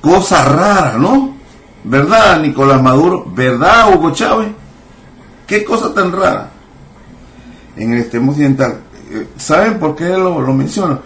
Cosa 0.00 0.44
rara, 0.44 0.96
¿no? 0.98 1.36
¿Verdad, 1.82 2.40
Nicolás 2.40 2.80
Maduro? 2.80 3.24
¿Verdad, 3.34 3.92
Hugo 3.92 4.12
Chávez? 4.12 4.48
¿Qué 5.46 5.64
cosa 5.64 5.92
tan 5.92 6.12
rara? 6.12 6.48
En 7.76 7.92
el 7.92 8.00
extremo 8.00 8.30
occidental. 8.30 8.78
Eh, 9.10 9.26
¿Saben 9.36 9.78
por 9.78 9.96
qué 9.96 10.08
lo, 10.10 10.40
lo 10.40 10.52
menciono? 10.52 11.00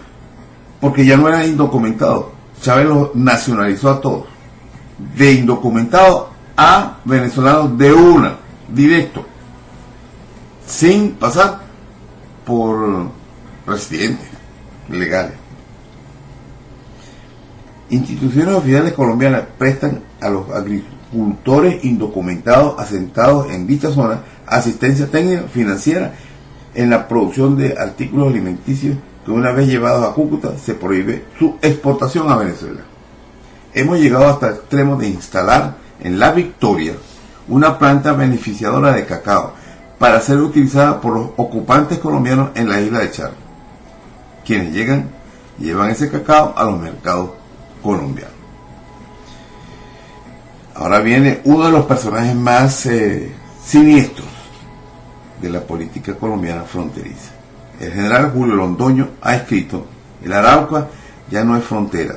Porque 0.81 1.05
ya 1.05 1.15
no 1.15 1.29
era 1.29 1.45
indocumentado. 1.45 2.33
Chávez 2.61 2.87
lo 2.87 3.11
nacionalizó 3.13 3.89
a 3.89 4.01
todos. 4.01 4.25
De 5.15 5.33
indocumentado 5.33 6.31
a 6.57 6.97
venezolanos 7.05 7.77
de 7.77 7.93
una, 7.93 8.35
directo. 8.67 9.25
Sin 10.65 11.11
pasar 11.11 11.61
por 12.45 13.07
residentes 13.65 14.27
legales. 14.89 15.33
Instituciones 17.89 18.55
oficiales 18.55 18.93
colombianas 18.93 19.43
prestan 19.57 20.01
a 20.19 20.29
los 20.29 20.49
agricultores 20.49 21.83
indocumentados 21.83 22.79
asentados 22.79 23.51
en 23.51 23.67
dicha 23.67 23.91
zona 23.91 24.21
asistencia 24.47 25.07
técnica 25.07 25.43
financiera 25.43 26.13
en 26.73 26.89
la 26.89 27.07
producción 27.07 27.57
de 27.57 27.77
artículos 27.77 28.29
alimenticios 28.29 28.97
que 29.25 29.31
una 29.31 29.51
vez 29.51 29.67
llevados 29.67 30.09
a 30.09 30.13
Cúcuta 30.13 30.57
se 30.57 30.73
prohíbe 30.73 31.25
su 31.37 31.57
exportación 31.61 32.31
a 32.31 32.37
Venezuela. 32.37 32.81
Hemos 33.73 33.99
llegado 33.99 34.27
hasta 34.27 34.49
el 34.49 34.55
extremo 34.55 34.95
de 34.95 35.07
instalar 35.07 35.75
en 35.99 36.19
La 36.19 36.31
Victoria 36.31 36.93
una 37.47 37.77
planta 37.77 38.13
beneficiadora 38.13 38.91
de 38.93 39.05
cacao 39.05 39.53
para 39.99 40.19
ser 40.21 40.39
utilizada 40.39 40.99
por 40.99 41.13
los 41.13 41.29
ocupantes 41.37 41.99
colombianos 41.99 42.49
en 42.55 42.69
la 42.69 42.81
isla 42.81 42.99
de 42.99 43.11
Char. 43.11 43.31
Quienes 44.43 44.73
llegan 44.73 45.09
llevan 45.59 45.91
ese 45.91 46.09
cacao 46.09 46.53
a 46.57 46.63
los 46.63 46.79
mercados 46.79 47.31
colombiano. 47.83 48.31
Ahora 50.75 50.99
viene 50.99 51.41
uno 51.43 51.65
de 51.65 51.71
los 51.71 51.85
personajes 51.85 52.35
más 52.35 52.85
eh, 52.87 53.31
siniestros 53.63 54.27
de 55.39 55.49
la 55.49 55.61
política 55.61 56.15
colombiana 56.15 56.63
fronteriza. 56.63 57.40
El 57.81 57.91
general 57.93 58.31
Julio 58.31 58.55
Londoño 58.55 59.07
ha 59.23 59.35
escrito, 59.35 59.87
el 60.23 60.31
Arauca 60.33 60.87
ya 61.31 61.43
no 61.43 61.57
es 61.57 61.63
frontera. 61.63 62.13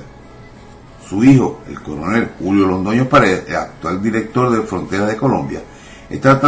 Su 1.09 1.24
hijo, 1.24 1.61
el 1.66 1.81
coronel 1.81 2.33
Julio 2.38 2.66
Londoño 2.66 3.09
Paredes, 3.09 3.44
el 3.48 3.57
actual 3.57 4.03
director 4.03 4.50
de 4.50 4.61
Frontera 4.66 5.07
de 5.07 5.16
Colombia, 5.16 5.62
está 6.11 6.38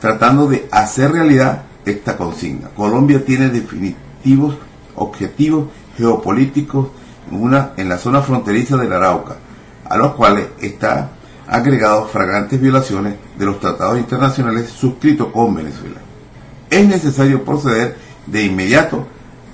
tratando 0.00 0.46
de 0.46 0.68
hacer 0.70 1.10
realidad 1.10 1.64
esta 1.84 2.16
consigna. 2.16 2.68
Colombia 2.68 3.24
tiene 3.24 3.48
definitivos 3.48 4.56
objetivos 4.94 5.66
geopolíticos 5.96 6.90
en 7.76 7.88
la 7.88 7.98
zona 7.98 8.22
fronteriza 8.22 8.76
del 8.76 8.92
Arauca, 8.92 9.34
a 9.84 9.96
los 9.96 10.14
cuales 10.14 10.46
está 10.60 11.10
agregado 11.48 12.06
flagrantes 12.06 12.60
violaciones 12.60 13.16
de 13.36 13.46
los 13.46 13.58
tratados 13.58 13.98
internacionales 13.98 14.70
suscritos 14.70 15.26
con 15.32 15.56
Venezuela. 15.56 15.98
Es 16.70 16.86
necesario 16.86 17.44
proceder 17.44 18.06
de 18.30 18.44
inmediato 18.44 19.06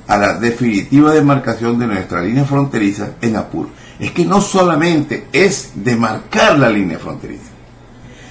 a 0.06 0.16
la 0.16 0.34
definitiva 0.34 1.12
demarcación 1.12 1.78
de 1.78 1.86
nuestra 1.86 2.22
línea 2.22 2.44
fronteriza 2.44 3.12
en 3.20 3.36
Apur. 3.36 3.68
Es 3.98 4.12
que 4.12 4.24
no 4.24 4.40
solamente 4.40 5.28
es 5.32 5.72
demarcar 5.74 6.58
la 6.58 6.68
línea 6.68 6.98
fronteriza, 6.98 7.50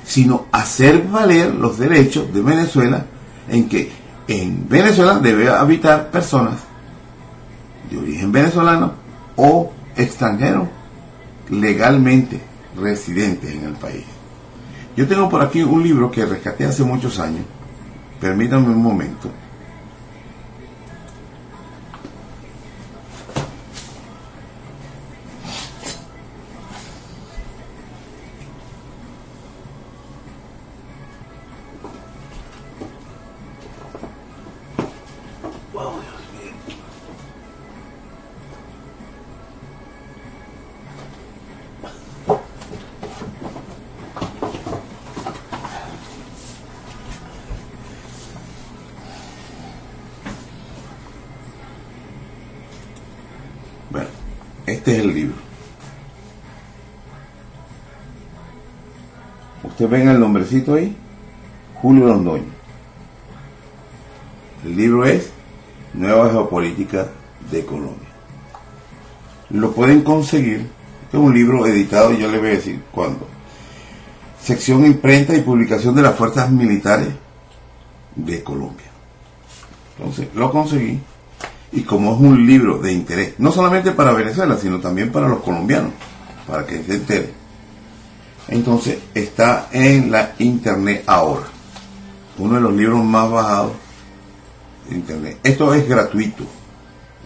sino 0.05 0.47
hacer 0.51 1.03
valer 1.07 1.53
los 1.55 1.77
derechos 1.77 2.33
de 2.33 2.41
Venezuela 2.41 3.05
en 3.49 3.67
que 3.67 3.91
en 4.27 4.67
Venezuela 4.69 5.19
debe 5.19 5.49
habitar 5.49 6.11
personas 6.11 6.55
de 7.89 7.97
origen 7.97 8.31
venezolano 8.31 8.93
o 9.35 9.71
extranjeros 9.95 10.67
legalmente 11.49 12.39
residentes 12.75 13.53
en 13.53 13.65
el 13.65 13.73
país. 13.73 14.05
Yo 14.95 15.07
tengo 15.07 15.29
por 15.29 15.41
aquí 15.41 15.63
un 15.63 15.83
libro 15.83 16.11
que 16.11 16.25
rescaté 16.25 16.65
hace 16.65 16.83
muchos 16.83 17.19
años. 17.19 17.45
Permítanme 18.19 18.69
un 18.69 18.81
momento. 18.81 19.29
Ahí, 60.75 60.95
Julio 61.81 62.07
Londoño. 62.07 62.43
El 64.63 64.75
libro 64.75 65.05
es 65.05 65.29
Nueva 65.93 66.29
Geopolítica 66.29 67.07
de 67.51 67.65
Colombia. 67.65 68.09
Lo 69.49 69.71
pueden 69.71 70.01
conseguir, 70.01 70.67
es 71.11 71.19
un 71.19 71.33
libro 71.33 71.65
editado, 71.65 72.13
y 72.13 72.17
yo 72.17 72.31
le 72.31 72.39
voy 72.39 72.47
a 72.47 72.51
decir 72.51 72.81
cuándo. 72.91 73.27
Sección 74.41 74.85
imprenta 74.85 75.35
y 75.35 75.41
publicación 75.41 75.95
de 75.95 76.01
las 76.01 76.15
fuerzas 76.15 76.51
militares 76.51 77.09
de 78.15 78.43
Colombia. 78.43 78.87
Entonces, 79.97 80.27
lo 80.33 80.51
conseguí 80.51 80.99
y 81.71 81.81
como 81.81 82.13
es 82.13 82.19
un 82.19 82.45
libro 82.45 82.77
de 82.77 82.93
interés, 82.93 83.33
no 83.39 83.51
solamente 83.51 83.91
para 83.91 84.13
Venezuela, 84.13 84.57
sino 84.57 84.79
también 84.79 85.11
para 85.11 85.27
los 85.27 85.41
colombianos, 85.41 85.91
para 86.47 86.65
que 86.65 86.83
se 86.83 86.95
entere. 86.95 87.42
Entonces 88.47 88.99
está 89.13 89.69
en 89.71 90.11
la 90.11 90.33
internet 90.39 91.03
ahora. 91.07 91.45
Uno 92.37 92.55
de 92.55 92.61
los 92.61 92.73
libros 92.73 93.03
más 93.03 93.29
bajados 93.29 93.73
de 94.89 94.95
internet. 94.95 95.37
Esto 95.43 95.73
es 95.73 95.87
gratuito. 95.87 96.43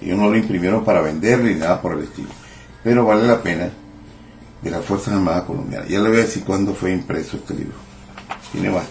Ellos 0.02 0.18
no 0.18 0.30
lo 0.30 0.38
imprimieron 0.38 0.84
para 0.84 1.02
vender 1.02 1.40
ni 1.40 1.56
nada 1.56 1.82
por 1.82 1.94
el 1.94 2.04
estilo. 2.04 2.30
Pero 2.84 3.06
vale 3.06 3.28
la 3.28 3.42
pena 3.42 3.70
de 4.62 4.72
las 4.72 4.86
Fuerzas 4.86 5.14
Armadas 5.14 5.44
Colombianas. 5.44 5.88
Ya 5.88 6.00
le 6.00 6.10
voy 6.10 6.20
a 6.20 6.22
decir 6.22 6.44
cuándo 6.44 6.74
fue 6.74 6.92
impreso 6.92 7.38
este 7.38 7.54
libro. 7.56 7.76
Tiene 8.52 8.70
más. 8.70 8.86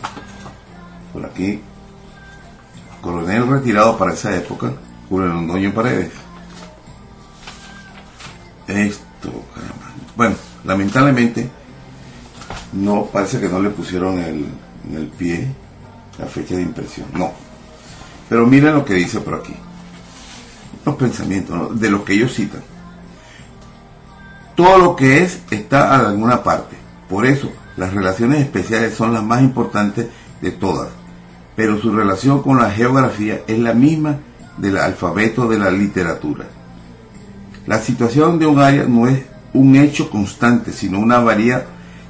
Por 1.13 1.25
aquí, 1.25 1.61
coronel 3.01 3.47
retirado 3.47 3.97
para 3.97 4.13
esa 4.13 4.37
época, 4.37 4.73
Julio 5.09 5.29
Londoño 5.29 5.73
Paredes. 5.73 6.11
Esto, 8.67 9.33
caramba. 9.55 9.93
Bueno, 10.17 10.35
lamentablemente, 10.65 11.49
no 12.73 13.07
parece 13.07 13.41
que 13.41 13.49
no 13.49 13.61
le 13.61 13.71
pusieron 13.71 14.19
el, 14.19 14.47
en 14.89 14.97
el 14.97 15.07
pie 15.09 15.49
la 16.19 16.27
fecha 16.27 16.57
de 16.57 16.63
impresión. 16.63 17.09
No. 17.15 17.33
Pero 18.29 18.47
miren 18.47 18.75
lo 18.75 18.85
que 18.85 18.95
dice 18.95 19.21
por 19.21 19.35
aquí. 19.35 19.55
Los 20.85 20.97
pensamientos 20.97 21.79
de 21.79 21.91
los 21.91 22.03
que 22.03 22.15
ellos 22.15 22.35
citan. 22.35 22.63
Todo 24.55 24.79
lo 24.79 24.97
que 24.97 25.23
es 25.23 25.41
está 25.51 25.95
a 25.95 26.09
alguna 26.09 26.43
parte. 26.43 26.77
Por 27.09 27.27
eso, 27.27 27.51
las 27.77 27.93
relaciones 27.93 28.41
especiales 28.41 28.95
son 28.95 29.13
las 29.13 29.23
más 29.23 29.43
importantes 29.43 30.07
de 30.41 30.51
todas. 30.51 30.89
Pero 31.55 31.79
su 31.81 31.93
relación 31.93 32.43
con 32.43 32.59
la 32.59 32.71
geografía 32.71 33.43
es 33.47 33.59
la 33.59 33.75
misma 33.75 34.19
del 34.57 34.79
alfabeto 34.79 35.47
de 35.47 35.59
la 35.59 35.71
literatura. 35.71 36.47
La 37.67 37.81
situación 37.81 38.39
de 38.39 38.47
un 38.47 38.61
área 38.61 38.85
no 38.85 39.07
es 39.07 39.25
un 39.53 39.77
hecho 39.77 40.11
constante, 40.11 40.73
sino 40.73 40.99
una 40.99 41.19
varía, 41.19 41.67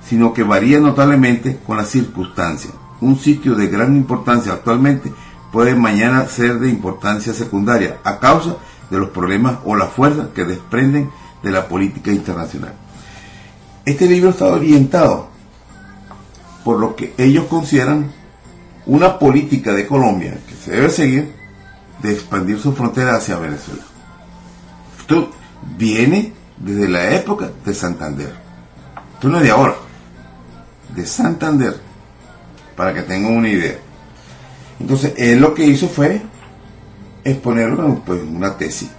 sino 0.09 0.33
que 0.33 0.42
varía 0.42 0.81
notablemente 0.81 1.59
con 1.66 1.77
las 1.77 1.88
circunstancias. 1.88 2.73
Un 3.01 3.19
sitio 3.19 3.55
de 3.55 3.66
gran 3.66 3.97
importancia 3.97 4.53
actualmente 4.53 5.12
puede 5.53 5.75
mañana 5.75 6.27
ser 6.27 6.59
de 6.59 6.69
importancia 6.69 7.33
secundaria 7.33 7.99
a 8.05 8.19
causa 8.19 8.57
de 8.90 8.99
los 8.99 9.11
problemas 9.11 9.59
o 9.64 9.75
las 9.75 9.90
fuerzas 9.90 10.29
que 10.35 10.45
desprenden 10.45 11.11
de 11.42 11.51
la 11.51 11.66
política 11.69 12.11
internacional. 12.11 12.75
Este 13.85 14.07
libro 14.07 14.31
está 14.31 14.47
orientado 14.47 15.29
por 16.64 16.79
lo 16.79 16.97
que 16.97 17.14
ellos 17.19 17.47
consideran 17.47 18.12
una 18.87 19.19
política 19.19 19.73
de 19.73 19.87
Colombia 19.87 20.38
que 20.49 20.55
se 20.55 20.73
debe 20.73 20.90
seguir 20.90 21.33
de 22.03 22.12
expandir 22.12 22.59
su 22.59 22.73
frontera 22.73 23.16
hacia 23.16 23.38
Venezuela. 23.38 23.83
Esto 24.99 25.31
viene 25.77 26.33
desde 26.57 26.88
la 26.88 27.11
época 27.12 27.51
de 27.64 27.75
Santander. 27.75 28.35
Esto 29.14 29.29
no 29.29 29.38
es 29.38 29.45
de 29.45 29.51
ahora, 29.51 29.75
de 30.97 31.07
Santander, 31.07 31.77
para 32.75 32.93
que 32.93 33.03
tengan 33.03 33.37
una 33.37 33.49
idea. 33.49 33.77
Entonces, 34.81 35.15
él 35.17 35.41
lo 35.41 35.55
que 35.55 35.65
hizo 35.65 35.89
fue 35.89 36.23
exponerlo 37.25 38.03
pues, 38.05 38.23
en 38.23 38.37
una 38.37 38.57
tesis 38.57 38.91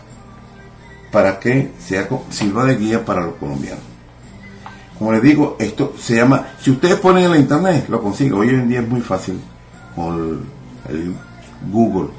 para 1.12 1.40
que 1.40 1.72
sea, 1.80 2.08
sirva 2.30 2.66
de 2.66 2.76
guía 2.76 3.06
para 3.06 3.22
los 3.22 3.36
colombianos. 3.36 3.84
como 4.98 5.12
les 5.14 5.22
digo, 5.22 5.56
esto 5.60 5.94
se 5.98 6.16
llama, 6.16 6.48
si 6.60 6.72
ustedes 6.72 6.96
ponen 7.00 7.26
en 7.26 7.32
la 7.32 7.38
internet, 7.38 7.86
lo 7.88 8.02
consiguen. 8.02 8.34
Hoy 8.34 8.50
en 8.50 8.68
día 8.68 8.82
es 8.82 8.88
muy 8.88 9.02
fácil 9.02 9.40
con 9.96 10.46
el, 10.90 11.16
Google. 11.72 12.10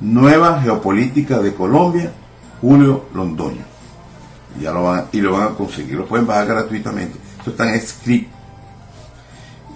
Nueva 0.00 0.60
geopolítica 0.60 1.38
de 1.38 1.54
Colombia, 1.54 2.12
Julio 2.60 3.06
Londoño. 3.14 3.64
Ya 4.60 4.72
lo 4.72 4.84
van, 4.84 5.06
y 5.12 5.20
lo 5.20 5.32
van 5.32 5.42
a 5.44 5.54
conseguir, 5.54 5.94
lo 5.94 6.06
pueden 6.06 6.26
bajar 6.26 6.46
gratuitamente. 6.46 7.18
Esto 7.38 7.50
está 7.50 7.74
en. 7.74 8.35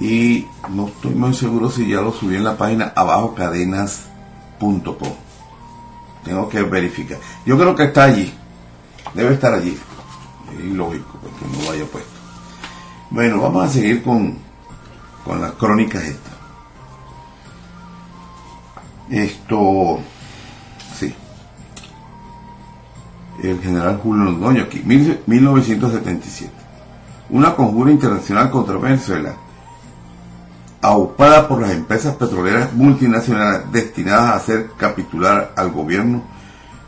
Y 0.00 0.46
no 0.70 0.88
estoy 0.88 1.14
muy 1.14 1.34
seguro 1.34 1.70
si 1.70 1.86
ya 1.88 2.00
lo 2.00 2.12
subí 2.12 2.36
en 2.36 2.44
la 2.44 2.56
página 2.56 2.92
abajo 2.96 3.34
cadenas.com. 3.34 5.12
Tengo 6.24 6.48
que 6.48 6.62
verificar. 6.62 7.18
Yo 7.44 7.58
creo 7.58 7.74
que 7.74 7.84
está 7.84 8.04
allí. 8.04 8.32
Debe 9.14 9.34
estar 9.34 9.52
allí. 9.52 9.76
Es 10.58 10.64
lógico, 10.64 11.18
porque 11.20 11.56
no 11.56 11.64
lo 11.64 11.70
haya 11.70 11.84
puesto. 11.84 12.10
Bueno, 13.10 13.40
vamos 13.40 13.64
a 13.64 13.68
seguir 13.68 14.02
con, 14.02 14.38
con 15.24 15.40
las 15.40 15.52
crónicas 15.52 16.02
estas. 16.04 16.32
Esto, 19.10 19.98
sí. 20.96 21.14
El 23.42 23.60
general 23.60 23.98
Julio 24.02 24.24
Londoño 24.24 24.62
aquí, 24.62 24.82
1977. 24.84 26.52
Una 27.30 27.54
conjura 27.54 27.90
internacional 27.90 28.50
contra 28.50 28.76
Venezuela, 28.76 29.34
aupada 30.82 31.46
por 31.46 31.60
las 31.60 31.72
empresas 31.72 32.16
petroleras 32.16 32.72
multinacionales 32.72 33.70
destinadas 33.70 34.30
a 34.30 34.36
hacer 34.36 34.70
capitular 34.76 35.52
al 35.56 35.70
gobierno 35.70 36.22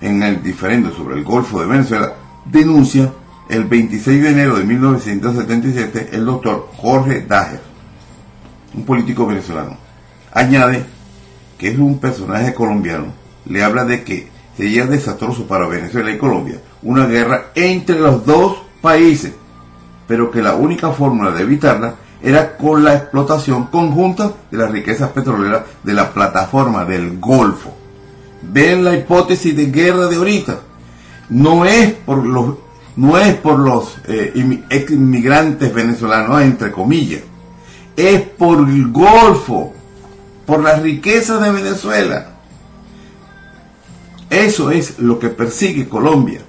en 0.00 0.22
el 0.22 0.42
diferendo 0.42 0.90
sobre 0.92 1.16
el 1.16 1.24
Golfo 1.24 1.61
de 1.61 1.66
Venezuela, 1.66 2.14
denuncia 2.44 3.12
el 3.48 3.64
26 3.64 4.22
de 4.22 4.31
enero 4.31 4.57
de 4.57 4.64
1977 4.64 6.09
el 6.12 6.24
doctor 6.24 6.68
Jorge 6.76 7.20
Dager, 7.20 7.61
un 8.74 8.85
político 8.85 9.26
venezolano, 9.26 9.76
añade 10.33 10.85
que 11.59 11.68
es 11.68 11.78
un 11.78 11.98
personaje 11.98 12.55
colombiano, 12.55 13.12
le 13.44 13.62
habla 13.62 13.85
de 13.85 14.02
que 14.02 14.28
sería 14.57 14.87
desastroso 14.87 15.46
para 15.46 15.66
Venezuela 15.66 16.11
y 16.11 16.18
Colombia 16.18 16.61
una 16.83 17.07
guerra 17.07 17.52
entre 17.55 17.98
los 17.98 18.26
dos 18.26 18.57
países, 18.81 19.33
pero 20.09 20.31
que 20.31 20.42
la 20.42 20.55
única 20.55 20.90
fórmula 20.90 21.31
de 21.31 21.42
evitarla 21.42 21.94
era 22.22 22.56
con 22.56 22.85
la 22.85 22.94
explotación 22.94 23.66
conjunta 23.66 24.32
de 24.50 24.58
las 24.58 24.70
riquezas 24.70 25.11
petroleras 25.11 25.62
de 25.82 25.92
la 25.92 26.12
plataforma 26.12 26.85
del 26.85 27.18
Golfo. 27.18 27.72
Ven 28.42 28.85
la 28.85 28.96
hipótesis 28.96 29.56
de 29.56 29.66
guerra 29.66 30.06
de 30.06 30.16
ahorita. 30.16 30.61
No 31.30 31.64
es 31.64 31.92
por 31.92 32.24
los 32.24 32.54
no 32.94 33.16
es 33.16 33.35
por 33.37 33.58
los 33.58 33.96
eh, 34.06 34.32
inmigrantes 34.90 35.72
venezolanos, 35.72 36.42
entre 36.42 36.70
comillas, 36.70 37.22
es 37.96 38.20
por 38.20 38.68
el 38.68 38.88
Golfo, 38.92 39.72
por 40.44 40.62
las 40.62 40.82
riquezas 40.82 41.40
de 41.42 41.50
Venezuela. 41.52 42.32
Eso 44.28 44.70
es 44.70 44.98
lo 44.98 45.18
que 45.18 45.28
persigue 45.28 45.88
Colombia. 45.88 46.40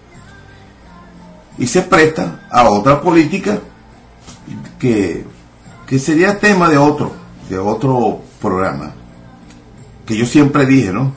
Y 1.58 1.68
se 1.68 1.84
presta 1.84 2.48
a 2.52 2.70
otra 2.70 3.02
política 3.02 3.60
que, 4.80 5.26
que 5.94 6.00
sería 6.00 6.40
tema 6.40 6.70
de 6.70 6.78
otro, 6.80 7.12
de 7.48 7.60
otro 7.60 8.20
programa. 8.42 8.94
Que 10.08 10.18
yo 10.18 10.26
siempre 10.26 10.66
dije, 10.66 10.92
¿no? 10.92 11.14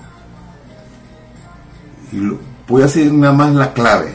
Y 2.12 2.18
voy 2.68 2.82
a 2.82 2.84
decir 2.84 3.10
nada 3.10 3.32
más 3.32 3.54
la 3.54 3.72
clave 3.72 4.14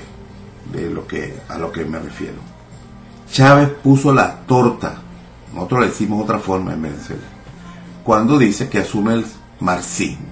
de 0.72 0.88
lo 0.92 1.08
que, 1.08 1.36
a 1.50 1.58
lo 1.58 1.72
que 1.72 1.84
me 1.84 1.98
refiero. 1.98 2.36
Chávez 3.32 3.70
puso 3.70 4.14
la 4.14 4.42
torta, 4.42 4.98
nosotros 5.52 5.80
le 5.80 5.88
decimos 5.88 6.22
otra 6.22 6.38
forma 6.38 6.74
en 6.74 6.84
Venezuela, 6.84 7.24
cuando 8.04 8.38
dice 8.38 8.70
que 8.70 8.78
asume 8.78 9.16
el 9.16 9.26
marxismo 9.60 10.28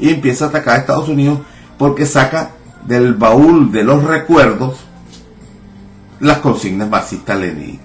y 0.00 0.10
empieza 0.10 0.46
a 0.46 0.48
atacar 0.48 0.74
a 0.74 0.80
Estados 0.80 1.08
Unidos 1.08 1.38
porque 1.78 2.06
saca 2.06 2.50
del 2.84 3.14
baúl 3.14 3.70
de 3.70 3.84
los 3.84 4.02
recuerdos 4.02 4.80
las 6.18 6.38
consignas 6.38 6.90
marxistas-leninistas 6.90 7.83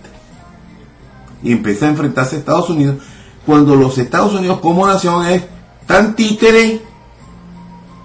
y 1.44 1.52
empieza 1.52 1.86
a 1.86 1.90
enfrentarse 1.90 2.36
a 2.36 2.40
Estados 2.40 2.70
Unidos 2.70 2.98
cuando 3.46 3.76
los 3.76 3.98
Estados 3.98 4.34
Unidos 4.34 4.60
como 4.60 4.86
nación 4.86 5.26
es 5.28 5.44
tan 5.86 6.16
títere 6.16 6.82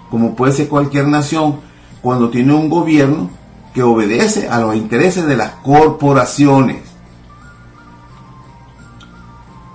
como 0.09 0.35
puede 0.35 0.53
ser 0.53 0.67
cualquier 0.69 1.07
nación 1.07 1.59
cuando 2.01 2.29
tiene 2.29 2.53
un 2.53 2.69
gobierno 2.69 3.29
que 3.73 3.83
obedece 3.83 4.47
a 4.47 4.59
los 4.59 4.75
intereses 4.75 5.25
de 5.25 5.35
las 5.35 5.51
corporaciones. 5.55 6.83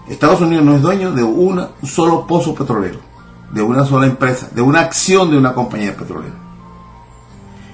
Estados 0.09 0.41
Unidos 0.41 0.65
no 0.65 0.77
es 0.77 0.83
dueño 0.83 1.13
de 1.13 1.23
un 1.23 1.67
solo 1.83 2.27
pozo 2.27 2.55
petrolero, 2.55 2.99
de 3.53 3.63
una 3.63 3.85
sola 3.85 4.07
empresa, 4.07 4.49
de 4.53 4.63
una 4.63 4.81
acción 4.81 5.31
de 5.31 5.37
una 5.37 5.53
compañía 5.53 5.95
petrolera. 5.95 6.50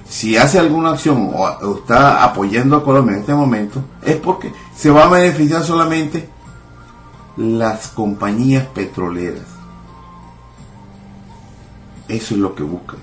Si 0.09 0.37
hace 0.37 0.59
alguna 0.59 0.91
acción 0.91 1.31
o 1.33 1.77
está 1.77 2.23
apoyando 2.23 2.77
a 2.77 2.83
Colombia 2.83 3.15
en 3.15 3.21
este 3.21 3.33
momento, 3.33 3.83
es 4.01 4.15
porque 4.15 4.53
se 4.75 4.89
va 4.89 5.05
a 5.05 5.09
beneficiar 5.09 5.63
solamente 5.63 6.29
las 7.35 7.89
compañías 7.89 8.65
petroleras. 8.67 9.45
Eso 12.07 12.35
es 12.35 12.39
lo 12.39 12.55
que 12.55 12.63
buscan 12.63 12.99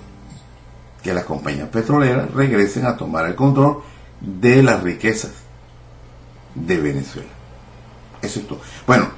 que 1.05 1.12
las 1.12 1.25
compañías 1.25 1.69
petroleras 1.69 2.33
regresen 2.33 2.87
a 2.87 2.97
tomar 2.97 3.27
el 3.27 3.35
control 3.35 3.83
de 4.21 4.62
las 4.62 4.83
riquezas 4.83 5.33
de 6.55 6.79
Venezuela. 6.79 7.29
Eso 8.23 8.40
es 8.40 8.49
todo. 8.49 8.61
Bueno, 8.87 9.09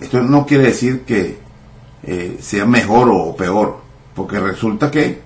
esto 0.00 0.22
no 0.22 0.46
quiere 0.46 0.64
decir 0.64 1.02
que 1.04 1.38
eh, 2.02 2.38
sea 2.40 2.64
mejor 2.64 3.10
o 3.12 3.36
peor, 3.36 3.78
porque 4.14 4.40
resulta 4.40 4.90
que 4.90 5.20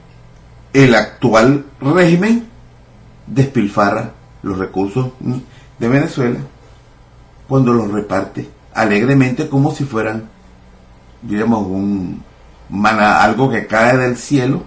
el 0.73 0.95
actual 0.95 1.67
régimen 1.81 2.47
despilfarra 3.27 4.13
los 4.43 4.59
recursos 4.59 5.13
de 5.79 5.89
Venezuela 5.89 6.39
cuando 7.49 7.73
los 7.73 7.91
reparte 7.91 8.49
alegremente 8.75 9.49
como 9.49 9.75
si 9.75 9.85
fueran, 9.85 10.29
digamos, 11.23 11.67
un 11.67 12.23
algo 12.71 13.51
que 13.51 13.67
cae 13.67 13.97
del 13.97 14.17
cielo 14.17 14.63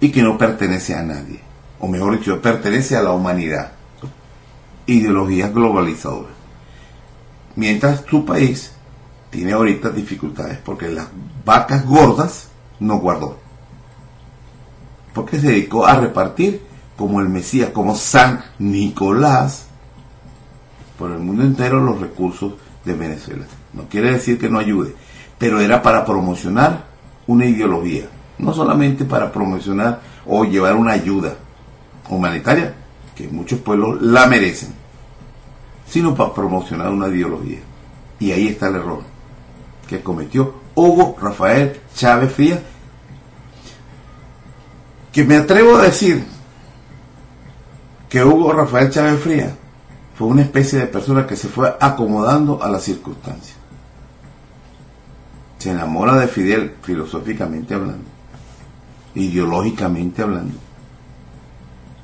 y 0.00 0.10
que 0.10 0.22
no 0.22 0.38
pertenece 0.38 0.94
a 0.94 1.02
nadie, 1.02 1.40
o 1.78 1.88
mejor 1.88 2.18
dicho, 2.18 2.40
pertenece 2.40 2.96
a 2.96 3.02
la 3.02 3.12
humanidad. 3.12 3.72
Ideologías 4.86 5.52
globalizadoras. 5.52 6.32
Mientras 7.56 8.04
su 8.08 8.24
país 8.24 8.72
tiene 9.30 9.52
ahorita 9.52 9.90
dificultades 9.90 10.58
porque 10.58 10.88
las 10.88 11.08
vacas 11.44 11.84
gordas 11.84 12.48
no 12.78 12.98
guardó. 12.98 13.45
Porque 15.16 15.40
se 15.40 15.48
dedicó 15.48 15.84
a 15.84 15.96
repartir 15.96 16.60
como 16.96 17.20
el 17.20 17.28
Mesías, 17.28 17.70
como 17.70 17.96
San 17.96 18.44
Nicolás, 18.60 19.66
por 20.96 21.10
el 21.10 21.18
mundo 21.18 21.42
entero 21.42 21.80
los 21.80 22.00
recursos 22.00 22.52
de 22.84 22.94
Venezuela. 22.94 23.46
No 23.72 23.88
quiere 23.88 24.12
decir 24.12 24.38
que 24.38 24.48
no 24.48 24.60
ayude, 24.60 24.94
pero 25.38 25.58
era 25.60 25.82
para 25.82 26.04
promocionar 26.04 26.84
una 27.26 27.46
ideología 27.46 28.08
no 28.38 28.52
solamente 28.52 29.04
para 29.04 29.32
promocionar 29.32 30.00
o 30.26 30.44
llevar 30.44 30.76
una 30.76 30.92
ayuda 30.92 31.34
humanitaria, 32.08 32.74
que 33.14 33.28
muchos 33.28 33.60
pueblos 33.60 34.00
la 34.02 34.26
merecen, 34.26 34.74
sino 35.88 36.14
para 36.14 36.34
promocionar 36.34 36.90
una 36.90 37.08
ideología. 37.08 37.58
Y 38.18 38.32
ahí 38.32 38.48
está 38.48 38.68
el 38.68 38.76
error 38.76 39.02
que 39.88 40.02
cometió 40.02 40.54
Hugo 40.74 41.16
Rafael 41.20 41.80
Chávez 41.94 42.32
Frías, 42.32 42.60
que 45.16 45.24
me 45.24 45.36
atrevo 45.36 45.76
a 45.76 45.82
decir 45.84 46.26
que 48.10 48.22
Hugo 48.22 48.52
Rafael 48.52 48.90
Chávez 48.90 49.18
Frías 49.18 49.54
fue 50.14 50.26
una 50.26 50.42
especie 50.42 50.78
de 50.78 50.88
persona 50.88 51.26
que 51.26 51.36
se 51.36 51.48
fue 51.48 51.74
acomodando 51.80 52.62
a 52.62 52.68
las 52.68 52.82
circunstancias. 52.82 53.56
Se 55.56 55.70
enamora 55.70 56.16
de 56.16 56.28
Fidel 56.28 56.74
filosóficamente 56.82 57.72
hablando 57.72 58.04
ideológicamente 59.14 60.20
hablando, 60.20 60.52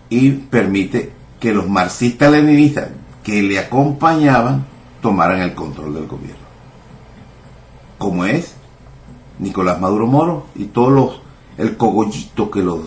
y 0.09 0.31
permite 0.31 1.13
que 1.39 1.53
los 1.53 1.69
marxistas-leninistas 1.69 2.89
que 3.23 3.43
le 3.43 3.59
acompañaban 3.59 4.65
tomaran 5.03 5.43
el 5.43 5.53
control 5.53 5.93
del 5.93 6.07
gobierno. 6.07 6.47
Como 7.99 8.25
es 8.25 8.55
Nicolás 9.39 9.79
Maduro 9.79 10.07
Moro 10.07 10.47
y 10.55 10.65
todos 10.65 10.93
los 10.93 11.22
el 11.59 11.77
cogollito 11.77 12.51
que 12.51 12.63
lo, 12.63 12.83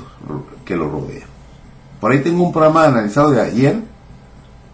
que 0.63 0.75
lo 0.75 0.89
rodea. 0.89 1.25
Por 1.99 2.11
ahí 2.11 2.19
tengo 2.19 2.43
un 2.43 2.51
programa 2.51 2.85
analizado 2.85 3.31
de 3.31 3.41
ayer 3.41 3.79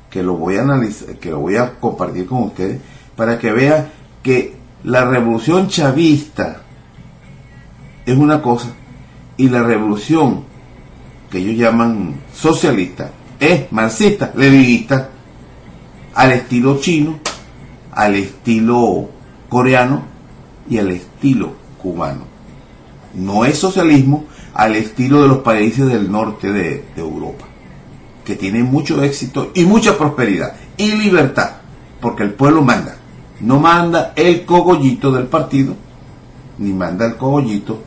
que 0.10 0.24
lo 0.24 0.36
voy 0.36 0.58
a 0.58 0.62
analizar, 0.62 1.16
que 1.16 1.30
lo 1.30 1.40
voy 1.40 1.58
a 1.58 1.80
compartir 1.80 2.26
con 2.26 2.44
ustedes 2.44 2.82
para 3.16 3.38
que 3.38 3.52
vean 3.52 3.90
que 4.24 4.56
la 4.84 5.06
revolución 5.06 5.68
chavista 5.68 6.62
es 8.06 8.18
una 8.18 8.42
cosa 8.42 8.70
y 9.38 9.50
la 9.50 9.64
revolución 9.64 10.44
que 11.30 11.38
ellos 11.38 11.58
llaman 11.58 12.16
socialista 12.34 13.12
es 13.40 13.72
marxista, 13.72 14.32
leninista. 14.36 15.10
al 16.14 16.32
estilo 16.34 16.80
chino, 16.80 17.20
al 17.92 18.16
estilo 18.16 19.10
coreano 19.50 20.04
y 20.70 20.78
al 20.78 20.92
estilo 20.92 21.54
cubano. 21.82 22.31
No 23.14 23.46
es 23.46 23.58
socialismo 23.58 24.26
al 24.54 24.76
estilo 24.76 25.22
de 25.22 25.28
los 25.28 25.40
países 25.40 25.88
del 25.88 26.12
norte 26.12 26.52
de, 26.52 26.86
Europa, 26.96 27.46
que 28.26 28.36
tienen 28.36 28.66
mucho 28.66 29.04
éxito 29.04 29.52
y 29.54 29.66
mucha 29.66 29.98
prosperidad 29.98 30.56
y 30.78 30.92
libertad, 30.92 31.52
porque 32.00 32.24
el 32.24 32.34
pueblo 32.34 32.62
manda. 32.62 32.98
No 33.40 33.60
manda 33.60 34.14
el 34.16 34.46
cogollito 34.46 35.12
del 35.12 35.26
partido, 35.26 35.76
ni 36.58 36.74
manda 36.74 37.06
el 37.06 37.18
cogollito 37.18 37.82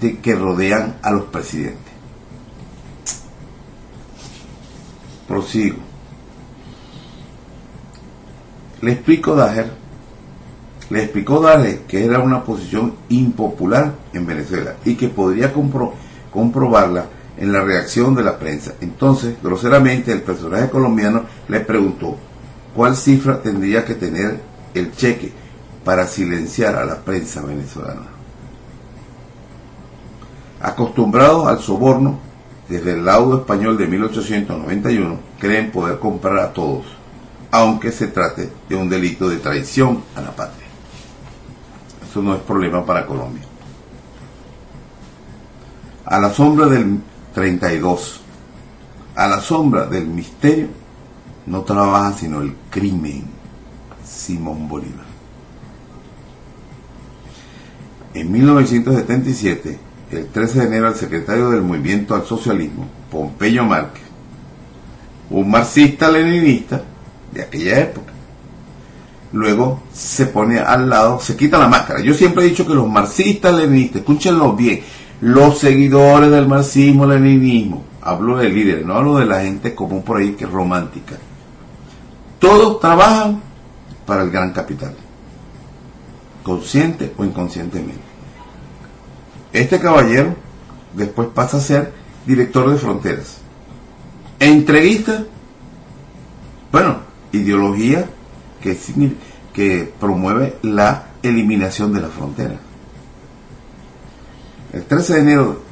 de 0.00 0.18
que 0.18 0.34
rodean 0.34 0.96
a 1.02 1.10
los 1.10 1.24
presidentes. 1.24 1.92
Prosigo. 5.26 5.78
Le 8.82 8.92
explico 8.92 9.34
Dager, 9.34 9.79
le 10.90 11.04
explicó 11.04 11.40
Dager 11.40 11.80
que 11.82 12.04
era 12.04 12.18
una 12.18 12.44
posición 12.44 12.94
impopular 13.08 13.94
en 14.12 14.26
Venezuela 14.26 14.74
y 14.84 14.96
que 14.96 15.08
podría 15.08 15.52
comprobarla 16.32 17.06
en 17.36 17.52
la 17.52 17.62
reacción 17.62 18.14
de 18.14 18.24
la 18.24 18.38
prensa. 18.38 18.74
Entonces, 18.80 19.36
groseramente, 19.42 20.12
el 20.12 20.22
personaje 20.22 20.68
colombiano 20.68 21.24
le 21.48 21.60
preguntó 21.60 22.16
cuál 22.74 22.96
cifra 22.96 23.40
tendría 23.40 23.84
que 23.84 23.94
tener 23.94 24.40
el 24.74 24.92
cheque 24.92 25.32
para 25.84 26.06
silenciar 26.06 26.76
a 26.76 26.84
la 26.84 26.96
prensa 26.96 27.40
venezolana. 27.40 28.08
Acostumbrados 30.60 31.46
al 31.46 31.60
soborno, 31.60 32.18
desde 32.68 32.92
el 32.92 33.04
laudo 33.04 33.38
español 33.38 33.78
de 33.78 33.86
1891, 33.86 35.18
creen 35.38 35.70
poder 35.70 35.98
comprar 35.98 36.38
a 36.38 36.52
todos, 36.52 36.84
aunque 37.50 37.90
se 37.90 38.08
trate 38.08 38.50
de 38.68 38.76
un 38.76 38.88
delito 38.88 39.28
de 39.28 39.38
traición 39.38 40.02
a 40.14 40.20
la 40.20 40.36
patria. 40.36 40.59
Eso 42.10 42.20
no 42.22 42.34
es 42.34 42.40
problema 42.42 42.84
para 42.84 43.06
Colombia. 43.06 43.44
A 46.04 46.18
la 46.18 46.30
sombra 46.30 46.66
del 46.66 46.98
32, 47.34 48.20
a 49.14 49.28
la 49.28 49.40
sombra 49.40 49.86
del 49.86 50.08
misterio, 50.08 50.66
no 51.46 51.62
trabaja 51.62 52.12
sino 52.14 52.40
el 52.40 52.56
crimen. 52.68 53.40
Simón 54.04 54.68
Bolívar. 54.68 55.06
En 58.12 58.32
1977, 58.32 59.78
el 60.10 60.26
13 60.26 60.58
de 60.58 60.66
enero, 60.66 60.88
el 60.88 60.96
secretario 60.96 61.50
del 61.50 61.62
Movimiento 61.62 62.16
al 62.16 62.24
Socialismo, 62.24 62.88
Pompeyo 63.08 63.64
Márquez, 63.64 64.02
un 65.30 65.48
marxista-leninista 65.48 66.82
de 67.32 67.42
aquella 67.42 67.80
época, 67.80 68.09
luego 69.32 69.80
se 69.92 70.26
pone 70.26 70.58
al 70.58 70.88
lado, 70.88 71.20
se 71.20 71.36
quita 71.36 71.58
la 71.58 71.68
máscara. 71.68 72.00
Yo 72.00 72.14
siempre 72.14 72.44
he 72.44 72.48
dicho 72.48 72.66
que 72.66 72.74
los 72.74 72.88
marxistas-leninistas, 72.88 74.00
escúchenlo 74.00 74.54
bien, 74.54 74.80
los 75.20 75.58
seguidores 75.58 76.30
del 76.30 76.48
marxismo-leninismo, 76.48 77.84
hablo 78.02 78.38
de 78.38 78.48
líderes, 78.48 78.86
no 78.86 78.94
hablo 78.94 79.18
de 79.18 79.26
la 79.26 79.42
gente 79.42 79.74
común 79.74 80.02
por 80.02 80.18
ahí 80.18 80.32
que 80.32 80.44
es 80.44 80.50
romántica, 80.50 81.16
todos 82.38 82.80
trabajan 82.80 83.40
para 84.06 84.22
el 84.22 84.30
gran 84.30 84.52
capital, 84.52 84.94
consciente 86.42 87.12
o 87.16 87.24
inconscientemente. 87.24 88.00
Este 89.52 89.78
caballero 89.78 90.34
después 90.94 91.28
pasa 91.34 91.58
a 91.58 91.60
ser 91.60 91.92
director 92.26 92.70
de 92.70 92.78
fronteras. 92.78 93.38
Entrevista, 94.38 95.24
bueno, 96.72 96.98
ideología 97.32 98.06
que, 98.60 99.92
promueve 99.98 100.56
la 100.62 101.06
eliminación 101.22 101.92
de 101.92 102.00
la 102.00 102.08
frontera. 102.08 102.54
El 104.72 104.84
13 104.84 105.14
de 105.14 105.20
enero, 105.20 105.62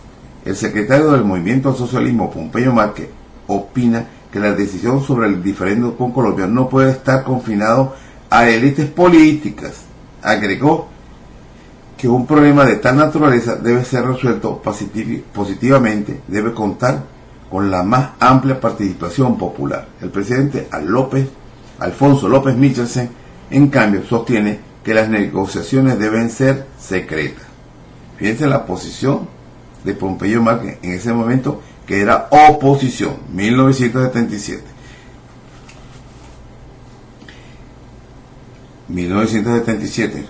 el 0.44 0.56
secretario 0.56 1.12
del 1.12 1.24
Movimiento 1.24 1.70
al 1.70 1.76
Socialismo, 1.76 2.30
Pompeyo 2.30 2.72
Márquez, 2.72 3.08
opina 3.46 4.06
que 4.32 4.40
la 4.40 4.52
decisión 4.52 5.02
sobre 5.02 5.28
el 5.28 5.42
diferendo 5.42 5.96
con 5.96 6.12
Colombia 6.12 6.46
no 6.46 6.68
puede 6.68 6.90
estar 6.90 7.24
confinado 7.24 7.94
a 8.28 8.48
élites 8.48 8.90
políticas. 8.90 9.84
Agregó 10.22 10.88
que 11.96 12.08
un 12.08 12.26
problema 12.26 12.64
de 12.64 12.76
tal 12.76 12.96
naturaleza 12.96 13.56
debe 13.56 13.84
ser 13.84 14.06
resuelto 14.06 14.62
positivamente, 14.62 16.20
debe 16.28 16.52
contar 16.52 17.02
con 17.50 17.70
la 17.70 17.82
más 17.82 18.10
amplia 18.20 18.60
participación 18.60 19.38
popular. 19.38 19.88
El 20.00 20.10
presidente 20.10 20.68
López, 20.84 21.28
Alfonso 21.78 22.28
López 22.28 22.56
Michelsen, 22.56 23.10
en 23.50 23.68
cambio, 23.68 24.04
sostiene 24.04 24.60
que 24.82 24.94
las 24.94 25.08
negociaciones 25.08 25.98
deben 25.98 26.30
ser 26.30 26.66
secretas. 26.78 27.46
Fíjense 28.16 28.46
la 28.46 28.66
posición 28.66 29.28
de 29.84 29.94
Pompeyo 29.94 30.42
Márquez 30.42 30.78
en 30.82 30.92
ese 30.92 31.12
momento 31.12 31.62
que 31.86 32.00
era 32.00 32.28
oposición, 32.30 33.16
1977. 33.32 34.62
1977. 38.88 40.24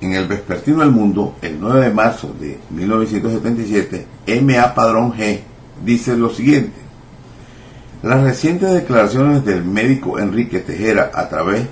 En 0.00 0.14
el 0.14 0.28
Vespertino 0.28 0.80
del 0.80 0.92
Mundo, 0.92 1.36
el 1.42 1.58
9 1.60 1.80
de 1.80 1.90
marzo 1.92 2.34
de 2.38 2.58
1977, 2.70 4.06
M.A. 4.26 4.74
Padrón 4.74 5.12
G. 5.12 5.40
dice 5.84 6.16
lo 6.16 6.30
siguiente. 6.30 6.87
Las 8.00 8.22
recientes 8.22 8.72
declaraciones 8.72 9.44
del 9.44 9.64
médico 9.64 10.20
Enrique 10.20 10.60
Tejera 10.60 11.10
a 11.12 11.28
través 11.28 11.66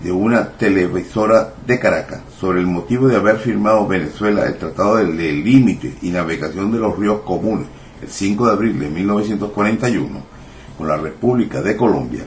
de 0.00 0.12
una 0.12 0.50
televisora 0.50 1.52
de 1.66 1.80
Caracas 1.80 2.20
sobre 2.38 2.60
el 2.60 2.68
motivo 2.68 3.08
de 3.08 3.16
haber 3.16 3.38
firmado 3.38 3.88
Venezuela 3.88 4.46
el 4.46 4.56
Tratado 4.56 4.98
de 4.98 5.32
Límite 5.32 5.96
y 6.00 6.10
Navegación 6.10 6.70
de 6.70 6.78
los 6.78 6.96
Ríos 6.96 7.22
Comunes 7.22 7.66
el 8.02 8.08
5 8.08 8.46
de 8.46 8.52
abril 8.52 8.78
de 8.78 8.88
1941 8.88 10.08
con 10.78 10.86
la 10.86 10.96
República 10.96 11.60
de 11.60 11.76
Colombia 11.76 12.24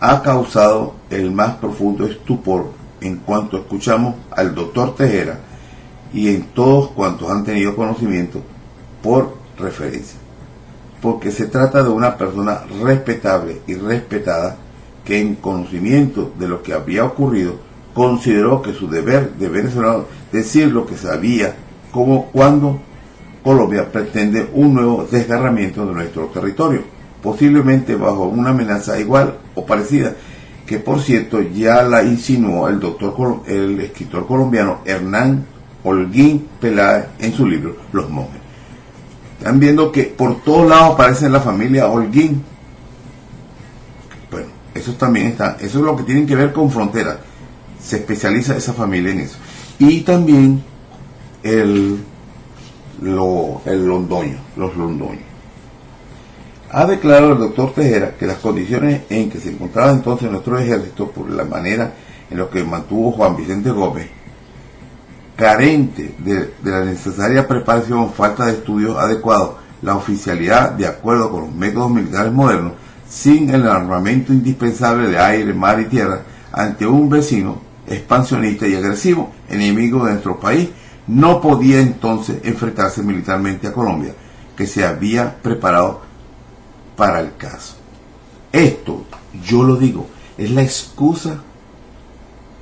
ha 0.00 0.22
causado 0.22 0.94
el 1.10 1.30
más 1.32 1.56
profundo 1.56 2.06
estupor 2.06 2.72
en 3.02 3.16
cuanto 3.16 3.58
escuchamos 3.58 4.14
al 4.30 4.54
doctor 4.54 4.94
Tejera 4.94 5.38
y 6.14 6.30
en 6.30 6.44
todos 6.54 6.92
cuantos 6.92 7.30
han 7.30 7.44
tenido 7.44 7.76
conocimiento 7.76 8.40
por 9.02 9.36
referencia. 9.58 10.25
Porque 11.00 11.30
se 11.30 11.46
trata 11.46 11.82
de 11.82 11.90
una 11.90 12.16
persona 12.16 12.62
respetable 12.82 13.60
y 13.66 13.74
respetada 13.74 14.56
que 15.04 15.20
en 15.20 15.36
conocimiento 15.36 16.32
de 16.38 16.48
lo 16.48 16.62
que 16.62 16.72
había 16.72 17.04
ocurrido, 17.04 17.54
consideró 17.94 18.60
que 18.60 18.74
su 18.74 18.88
deber 18.88 19.34
de 19.34 19.48
venezolano 19.48 20.04
decir 20.32 20.66
lo 20.70 20.86
que 20.86 20.96
sabía, 20.96 21.54
como 21.90 22.26
cuando 22.26 22.78
Colombia 23.42 23.90
pretende 23.90 24.50
un 24.52 24.74
nuevo 24.74 25.06
desgarramiento 25.10 25.86
de 25.86 25.94
nuestro 25.94 26.26
territorio, 26.26 26.82
posiblemente 27.22 27.94
bajo 27.94 28.24
una 28.24 28.50
amenaza 28.50 28.98
igual 28.98 29.38
o 29.54 29.64
parecida, 29.64 30.14
que 30.66 30.78
por 30.78 31.00
cierto 31.00 31.40
ya 31.40 31.82
la 31.82 32.02
insinuó 32.02 32.68
el 32.68 32.80
doctor 32.80 33.42
el 33.46 33.80
escritor 33.80 34.26
colombiano 34.26 34.80
Hernán 34.84 35.46
Holguín 35.84 36.48
Peláez 36.60 37.06
en 37.20 37.32
su 37.32 37.46
libro 37.46 37.76
Los 37.92 38.10
monjes. 38.10 38.45
Están 39.38 39.60
viendo 39.60 39.92
que 39.92 40.04
por 40.04 40.42
todos 40.42 40.68
lados 40.68 40.94
aparece 40.94 41.28
la 41.28 41.40
familia 41.40 41.88
Holguín, 41.88 42.42
eso 44.76 44.92
también 44.92 45.28
está, 45.28 45.56
eso 45.58 45.78
es 45.78 45.84
lo 45.84 45.96
que 45.96 46.02
tienen 46.02 46.26
que 46.26 46.36
ver 46.36 46.52
con 46.52 46.70
fronteras. 46.70 47.16
Se 47.82 47.96
especializa 47.96 48.56
esa 48.56 48.74
familia 48.74 49.12
en 49.12 49.20
eso. 49.20 49.38
Y 49.78 50.02
también 50.02 50.62
el, 51.42 51.98
lo, 53.00 53.62
el 53.64 53.86
londoño, 53.86 54.38
los 54.56 54.76
londoños. 54.76 55.24
Ha 56.70 56.84
declarado 56.84 57.32
el 57.32 57.38
doctor 57.38 57.72
Tejera 57.72 58.16
que 58.16 58.26
las 58.26 58.38
condiciones 58.38 59.02
en 59.08 59.30
que 59.30 59.40
se 59.40 59.50
encontraba 59.50 59.92
entonces 59.92 60.30
nuestro 60.30 60.58
ejército, 60.58 61.10
por 61.10 61.30
la 61.30 61.44
manera 61.44 61.94
en 62.30 62.36
lo 62.36 62.50
que 62.50 62.62
mantuvo 62.62 63.12
Juan 63.12 63.36
Vicente 63.36 63.70
Gómez, 63.70 64.08
carente 65.36 66.14
de, 66.18 66.54
de 66.62 66.70
la 66.70 66.84
necesaria 66.84 67.46
preparación, 67.46 68.12
falta 68.12 68.46
de 68.46 68.52
estudios 68.52 68.96
adecuados, 68.96 69.56
la 69.82 69.94
oficialidad 69.94 70.72
de 70.72 70.86
acuerdo 70.86 71.30
con 71.30 71.42
los 71.42 71.54
métodos 71.54 71.90
militares 71.90 72.32
modernos, 72.32 72.72
sin 73.08 73.50
el 73.50 73.68
armamento 73.68 74.32
indispensable 74.32 75.08
de 75.08 75.18
aire, 75.18 75.52
mar 75.54 75.78
y 75.80 75.84
tierra 75.84 76.22
ante 76.52 76.86
un 76.86 77.08
vecino 77.08 77.60
expansionista 77.86 78.66
y 78.66 78.74
agresivo, 78.74 79.32
enemigo 79.48 80.04
de 80.04 80.12
nuestro 80.12 80.40
país, 80.40 80.70
no 81.06 81.40
podía 81.40 81.80
entonces 81.80 82.38
enfrentarse 82.42 83.02
militarmente 83.02 83.68
a 83.68 83.72
Colombia, 83.72 84.12
que 84.56 84.66
se 84.66 84.84
había 84.84 85.36
preparado 85.40 86.00
para 86.96 87.20
el 87.20 87.36
caso. 87.36 87.76
Esto, 88.50 89.04
yo 89.44 89.62
lo 89.62 89.76
digo, 89.76 90.08
es 90.36 90.50
la 90.50 90.62
excusa 90.62 91.38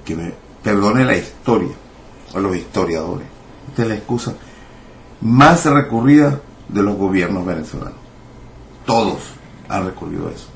que 0.04 0.16
me 0.16 0.32
perdone 0.62 1.04
la 1.04 1.16
historia, 1.16 1.72
o 2.34 2.40
los 2.40 2.56
historiadores. 2.56 3.26
Esta 3.68 3.82
es 3.82 3.88
la 3.88 3.94
excusa 3.94 4.34
más 5.20 5.64
recurrida 5.64 6.40
de 6.68 6.82
los 6.82 6.96
gobiernos 6.96 7.44
venezolanos. 7.44 7.98
Todos 8.84 9.20
han 9.68 9.86
recurrido 9.86 10.28
a 10.28 10.32
eso. 10.32 10.48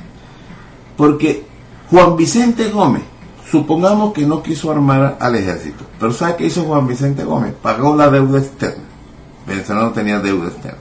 Porque 0.97 1.47
Juan 1.91 2.17
Vicente 2.17 2.69
Gómez, 2.71 3.03
supongamos 3.51 4.13
que 4.13 4.27
no 4.27 4.43
quiso 4.43 4.71
armar 4.71 5.17
al 5.21 5.37
ejército, 5.37 5.85
pero 5.99 6.13
¿sabe 6.13 6.37
qué 6.37 6.47
hizo 6.47 6.65
Juan 6.65 6.87
Vicente 6.87 7.25
Gómez? 7.25 7.55
Pagó 7.63 7.97
la 7.97 8.11
deuda 8.11 8.41
externa. 8.41 8.85
Venezuela 9.47 9.83
no 9.83 9.93
tenía 9.93 10.21
deuda 10.21 10.49
externa. 10.49 10.79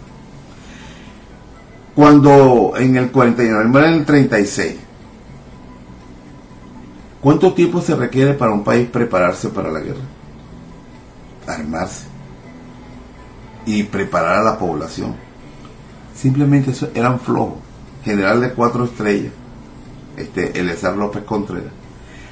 Cuando 1.96 2.74
en 2.78 2.98
el 2.98 3.10
49, 3.10 3.88
en 3.88 3.94
el 3.94 4.06
36, 4.06 4.76
¿cuánto 7.22 7.54
tiempo 7.54 7.82
se 7.82 7.96
requiere 7.96 8.34
para 8.34 8.52
un 8.52 8.64
país 8.64 8.88
prepararse 8.88 9.50
para 9.50 9.72
la 9.72 9.80
guerra? 9.80 10.17
Armarse 11.48 12.06
y 13.66 13.84
preparar 13.84 14.40
a 14.40 14.44
la 14.44 14.58
población. 14.58 15.16
Simplemente 16.16 16.72
eso 16.72 16.90
eran 16.96 17.20
flojos. 17.20 17.60
General 18.04 18.40
de 18.40 18.52
cuatro 18.52 18.86
estrellas, 18.86 19.34
este 20.16 20.58
Elezar 20.60 20.96
López 20.96 21.24
Contreras. 21.24 21.74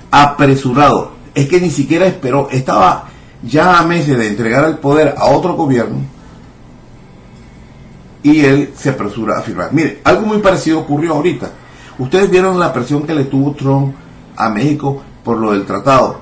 Apresurado. 0.09 1.11
Es 1.33 1.49
que 1.49 1.59
ni 1.59 1.69
siquiera 1.69 2.05
esperó. 2.05 2.47
Estaba 2.49 3.09
ya 3.43 3.79
a 3.79 3.83
meses 3.83 4.17
de 4.17 4.27
entregar 4.27 4.63
el 4.65 4.77
poder 4.77 5.15
a 5.17 5.25
otro 5.25 5.55
gobierno 5.55 5.99
y 8.23 8.39
él 8.43 8.73
se 8.75 8.89
apresura 8.89 9.37
a 9.37 9.41
firmar. 9.41 9.71
Mire, 9.73 9.99
algo 10.03 10.25
muy 10.25 10.39
parecido 10.39 10.79
ocurrió 10.79 11.13
ahorita. 11.13 11.51
Ustedes 11.99 12.29
vieron 12.31 12.57
la 12.57 12.73
presión 12.73 13.03
que 13.03 13.13
le 13.13 13.25
tuvo 13.25 13.53
Trump 13.53 13.93
a 14.35 14.49
México 14.49 15.03
por 15.23 15.37
lo 15.37 15.51
del 15.51 15.65
tratado. 15.65 16.21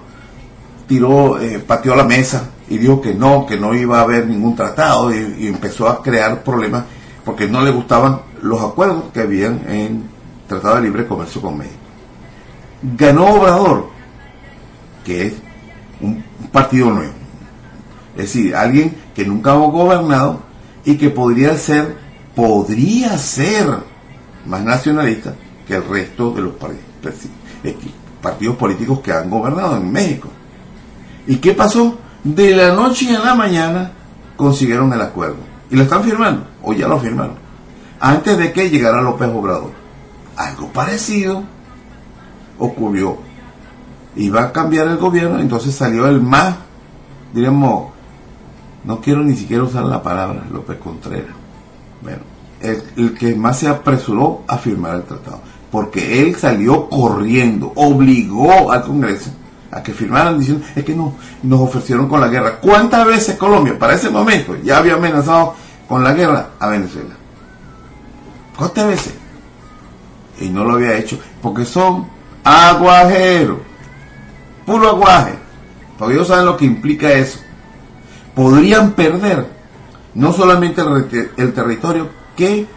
Tiró, 0.87 1.39
eh, 1.39 1.59
pateó 1.59 1.95
la 1.95 2.03
mesa 2.03 2.49
y 2.74 2.80
dijo 2.80 2.99
que 2.99 3.13
no, 3.13 3.45
que 3.45 3.55
no 3.55 3.76
iba 3.76 3.99
a 3.99 4.01
haber 4.01 4.26
ningún 4.26 4.55
tratado 4.55 5.13
y, 5.13 5.45
empezó 5.45 5.88
a 5.88 6.01
crear 6.01 6.43
problemas 6.43 6.86
porque 7.24 7.47
no 7.47 7.61
le 7.61 7.69
gustaban 7.69 8.21
los 8.41 8.59
acuerdos 8.63 9.05
que 9.13 9.19
habían 9.19 9.61
en 9.69 10.09
Tratado 10.47 10.78
de 10.78 10.82
Libre 10.82 11.05
Comercio 11.05 11.39
con 11.39 11.55
México. 11.55 11.78
Ganó 12.97 13.28
Obrador, 13.28 13.89
que 15.05 15.28
es 15.28 15.34
un 16.01 16.24
partido 16.51 16.89
nuevo. 16.89 17.13
Es 18.15 18.34
decir, 18.34 18.55
alguien 18.55 18.95
que 19.13 19.24
nunca 19.24 19.51
ha 19.51 19.55
gobernado 19.55 20.39
y 20.84 20.97
que 20.97 21.11
podría 21.11 21.55
ser, 21.55 21.95
podría 22.36 23.19
ser 23.19 23.67
más 24.47 24.63
nacionalista 24.63 25.36
que 25.67 25.76
el 25.76 25.88
resto 25.88 26.32
de 26.32 26.41
los 26.41 26.53
partidos 28.19 28.55
políticos 28.55 28.99
que 29.01 29.11
han 29.11 29.30
gobernado 29.30 29.78
en 29.78 29.91
México. 29.91 30.30
¿Y 31.28 31.36
qué 31.36 31.53
pasó? 31.53 31.99
De 32.24 32.55
la 32.55 32.74
noche 32.74 33.13
a 33.15 33.19
la 33.19 33.36
mañana 33.36 33.91
consiguieron 34.38 34.93
el 34.93 35.01
acuerdo. 35.01 35.38
Y 35.69 35.76
lo 35.76 35.84
están 35.84 36.03
firmando, 36.03 36.45
o 36.61 36.74
ya 36.74 36.88
lo 36.88 36.99
firmaron, 36.99 37.36
antes 37.99 38.38
de 38.38 38.53
que 38.53 38.69
llegara 38.69 39.01
López 39.01 39.30
Obrador. 39.34 39.71
Algo 40.38 40.67
parecido 40.67 41.43
ocurrió. 42.59 43.17
Iba 44.15 44.43
a 44.43 44.51
cambiar 44.51 44.88
el 44.88 44.97
gobierno, 44.97 45.39
entonces 45.39 45.76
salió 45.76 46.07
el 46.07 46.21
más, 46.21 46.55
diríamos, 47.34 47.91
no 48.84 49.01
quiero 49.01 49.24
ni 49.24 49.36
siquiera 49.36 49.63
usar 49.63 49.86
la 49.86 50.01
palabra 50.01 50.43
López 50.51 50.78
Contreras. 50.78 51.36
Bueno, 52.01 52.21
el, 52.61 53.13
que 53.15 53.36
más 53.36 53.59
se 53.59 53.67
apresuró 53.67 54.43
a 54.47 54.57
firmar 54.57 54.95
el 54.95 55.03
tratado, 55.03 55.41
porque 55.71 56.21
él 56.21 56.36
salió 56.36 56.89
corriendo, 56.89 57.74
obligó 57.76 58.71
al 58.71 58.84
Congreso 58.84 59.32
a 59.74 59.82
que 59.82 59.93
firmaran 59.93 60.39
diciendo, 60.39 60.65
es 60.76 60.84
que 60.84 60.95
no, 60.95 61.15
nos 61.43 61.61
ofrecieron 61.61 62.07
con 62.07 62.21
la 62.21 62.28
guerra. 62.28 62.59
¿Cuántas 62.59 63.05
veces 63.05 63.38
Colombia, 63.38 63.78
para 63.78 63.95
ese 63.95 64.09
momento, 64.09 64.55
ya 64.63 64.78
había 64.78 64.95
amenazado 64.95 65.55
con 65.88 66.03
la 66.03 66.13
guerra 66.13 66.49
a 66.59 66.67
Venezuela? 66.67 67.15
¿Cuántas 68.57 68.88
veces? 68.88 69.13
Y 70.39 70.49
no 70.49 70.63
lo 70.63 70.74
había 70.74 70.97
hecho, 70.97 71.19
porque 71.41 71.65
son 71.65 72.07
aguajeros, 72.43 73.59
puro 74.65 74.89
aguaje, 74.89 75.34
porque 75.97 76.15
ellos 76.15 76.28
saben 76.28 76.45
lo 76.45 76.57
que 76.57 76.65
implica 76.65 77.11
eso 77.11 77.39
podrían 78.36 78.91
perder 78.91 79.47
no 80.15 80.34
solamente 80.34 80.82
el, 81.38 81.53
territorio 81.53 82.09
que 82.36 82.67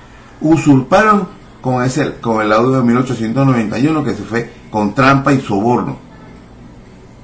usurparon 0.41 1.29
con, 1.61 1.83
ese, 1.83 2.15
con 2.15 2.43
el 2.43 2.53
audio 2.53 2.79
de 2.79 2.83
1891 2.83 4.05
que 4.05 4.15
se 4.15 4.23
fue 4.23 4.51
con 4.71 4.95
trampa 4.95 5.33
y 5.33 5.41
soborno. 5.41 5.99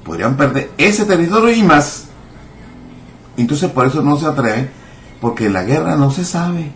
Podrían 0.03 0.35
perder 0.35 0.71
ese 0.77 1.05
territorio 1.05 1.53
y 1.53 1.63
más. 1.63 2.05
Entonces 3.37 3.71
por 3.71 3.87
eso 3.87 4.01
no 4.01 4.17
se 4.17 4.25
atreven, 4.25 4.69
porque 5.21 5.49
la 5.49 5.63
guerra 5.63 5.95
no 5.95 6.11
se 6.11 6.25
sabe. 6.25 6.71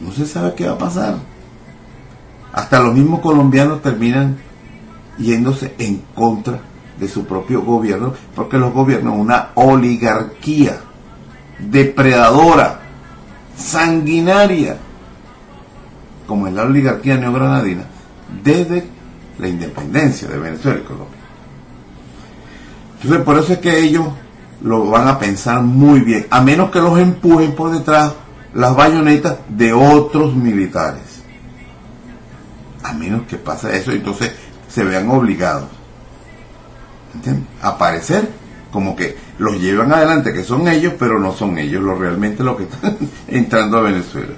No 0.00 0.12
se 0.12 0.26
sabe 0.26 0.54
qué 0.54 0.66
va 0.66 0.72
a 0.72 0.78
pasar. 0.78 1.16
Hasta 2.52 2.80
los 2.80 2.94
mismos 2.94 3.20
colombianos 3.20 3.80
terminan 3.82 4.38
yéndose 5.18 5.74
en 5.78 6.02
contra 6.14 6.60
de 6.98 7.08
su 7.08 7.24
propio 7.24 7.62
gobierno, 7.62 8.12
porque 8.34 8.58
los 8.58 8.72
gobiernos 8.72 9.14
una 9.16 9.48
oligarquía 9.54 10.78
depredadora, 11.58 12.80
sanguinaria, 13.56 14.76
como 16.26 16.46
es 16.46 16.52
la 16.52 16.64
oligarquía 16.64 17.16
neogranadina, 17.16 17.84
desde 18.42 18.84
la 19.38 19.48
independencia 19.48 20.28
de 20.28 20.38
Venezuela 20.38 20.80
y 20.80 20.84
Colombia. 20.84 21.21
Entonces, 23.02 23.24
por 23.24 23.38
eso 23.38 23.52
es 23.54 23.58
que 23.58 23.78
ellos 23.78 24.06
lo 24.62 24.88
van 24.88 25.08
a 25.08 25.18
pensar 25.18 25.60
muy 25.62 26.00
bien, 26.00 26.26
a 26.30 26.40
menos 26.40 26.70
que 26.70 26.80
los 26.80 26.98
empujen 26.98 27.54
por 27.54 27.72
detrás 27.72 28.12
las 28.54 28.76
bayonetas 28.76 29.38
de 29.48 29.72
otros 29.72 30.34
militares. 30.34 31.22
A 32.82 32.92
menos 32.92 33.22
que 33.22 33.36
pase 33.36 33.76
eso, 33.76 33.92
entonces 33.92 34.32
se 34.68 34.84
vean 34.84 35.08
obligados 35.10 35.68
Aparecer 37.60 38.28
como 38.70 38.96
que 38.96 39.16
los 39.38 39.60
llevan 39.60 39.92
adelante, 39.92 40.32
que 40.32 40.44
son 40.44 40.66
ellos, 40.66 40.94
pero 40.98 41.18
no 41.18 41.32
son 41.32 41.58
ellos 41.58 41.82
los 41.82 41.98
realmente 41.98 42.42
los 42.42 42.56
que 42.56 42.62
están 42.62 42.96
entrando 43.28 43.78
a 43.78 43.82
Venezuela. 43.82 44.32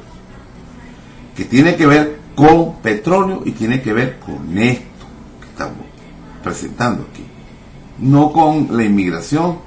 Que 1.37 1.45
tiene 1.45 1.77
que 1.77 1.87
ver 1.87 2.19
con 2.35 2.81
petróleo 2.83 3.43
y 3.45 3.53
tiene 3.53 3.81
que 3.81 3.93
ver 3.93 4.19
con 4.19 4.59
esto 4.59 5.07
que 5.41 5.47
estamos 5.47 5.87
presentando 6.43 7.07
aquí. 7.11 7.25
No 7.99 8.33
con 8.33 8.69
la 8.77 8.85
inmigración 8.85 9.59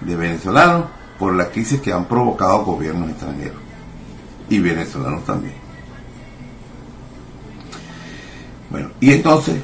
de 0.00 0.16
venezolanos 0.16 0.86
por 1.18 1.34
las 1.34 1.48
crisis 1.48 1.80
que 1.80 1.92
han 1.92 2.06
provocado 2.06 2.64
gobiernos 2.64 3.10
extranjeros 3.10 3.58
y 4.48 4.58
venezolanos 4.58 5.24
también. 5.24 5.54
Bueno, 8.70 8.90
y 9.00 9.12
entonces 9.12 9.56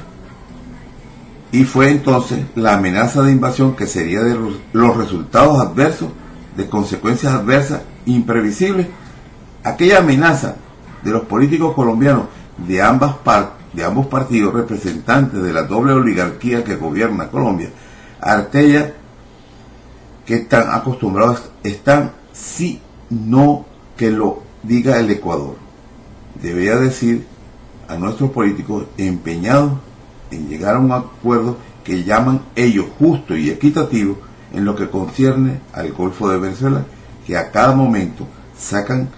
y 1.51 1.63
fue 1.63 1.89
entonces 1.89 2.45
la 2.55 2.75
amenaza 2.75 3.23
de 3.23 3.31
invasión 3.31 3.75
que 3.75 3.87
sería 3.87 4.21
de 4.21 4.37
los 4.71 4.97
resultados 4.97 5.59
adversos, 5.59 6.09
de 6.55 6.69
consecuencias 6.69 7.33
adversas 7.33 7.81
imprevisibles, 8.05 8.87
aquella 9.63 9.99
amenaza 9.99 10.55
de 11.03 11.11
los 11.11 11.23
políticos 11.23 11.73
colombianos 11.73 12.25
de, 12.57 12.81
ambas 12.81 13.15
de 13.73 13.83
ambos 13.83 14.07
partidos 14.07 14.53
representantes 14.53 15.41
de 15.41 15.53
la 15.53 15.63
doble 15.63 15.93
oligarquía 15.93 16.63
que 16.63 16.75
gobierna 16.75 17.29
Colombia, 17.29 17.71
Artella, 18.21 18.93
que 20.25 20.35
están 20.35 20.69
acostumbrados, 20.71 21.49
están 21.63 22.11
si 22.33 22.81
no 23.09 23.65
que 23.97 24.11
lo 24.11 24.43
diga 24.63 24.99
el 24.99 25.09
Ecuador. 25.09 25.55
Debería 26.41 26.77
decir 26.77 27.25
a 27.87 27.95
nuestros 27.95 28.31
políticos 28.31 28.85
empeñados 28.97 29.73
en 30.31 30.47
llegar 30.47 30.75
a 30.75 30.79
un 30.79 30.91
acuerdo 30.91 31.57
que 31.83 32.03
llaman 32.03 32.41
ellos 32.55 32.85
justo 32.99 33.35
y 33.35 33.49
equitativo 33.49 34.17
en 34.53 34.65
lo 34.65 34.75
que 34.75 34.89
concierne 34.89 35.61
al 35.73 35.91
Golfo 35.91 36.29
de 36.29 36.37
Venezuela, 36.37 36.85
que 37.25 37.37
a 37.37 37.51
cada 37.51 37.73
momento 37.73 38.27
sacan 38.57 39.09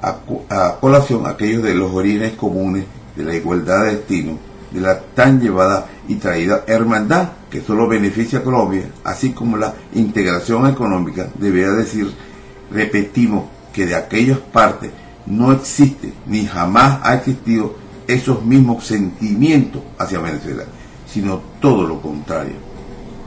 a, 0.00 0.76
colación 0.80 1.26
aquellos 1.26 1.62
de 1.62 1.74
los 1.74 1.92
orígenes 1.92 2.32
comunes 2.32 2.84
de 3.16 3.24
la 3.24 3.34
igualdad 3.34 3.84
de 3.84 3.96
destino, 3.96 4.38
de 4.70 4.80
la 4.80 5.00
tan 5.00 5.40
llevada 5.40 5.86
y 6.08 6.16
traída 6.16 6.64
hermandad 6.66 7.28
que 7.50 7.62
solo 7.62 7.88
beneficia 7.88 8.40
a 8.40 8.42
Colombia, 8.42 8.90
así 9.04 9.32
como 9.32 9.56
la 9.56 9.74
integración 9.94 10.66
económica, 10.68 11.28
debería 11.38 11.70
decir, 11.70 12.12
repetimos, 12.70 13.44
que 13.72 13.84
de 13.84 13.94
aquellas 13.94 14.38
partes 14.38 14.90
no 15.26 15.52
existe 15.52 16.14
ni 16.26 16.46
jamás 16.46 16.98
ha 17.02 17.14
existido 17.14 17.76
esos 18.06 18.42
mismos 18.42 18.86
sentimientos 18.86 19.82
hacia 19.98 20.18
Venezuela, 20.18 20.64
sino 21.06 21.42
todo 21.60 21.86
lo 21.86 22.00
contrario. 22.00 22.54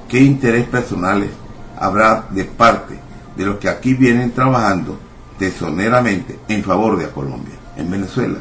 ¿Qué 0.08 0.20
interés 0.20 0.66
personales 0.66 1.30
habrá 1.78 2.26
de 2.32 2.46
parte 2.46 2.96
de 3.38 3.46
los 3.46 3.58
que 3.58 3.70
aquí 3.70 3.94
vienen 3.94 4.32
trabajando 4.32 4.98
desoneramente 5.38 6.40
en 6.48 6.64
favor 6.64 6.98
de 6.98 7.10
Colombia, 7.10 7.56
en 7.78 7.92
Venezuela? 7.92 8.40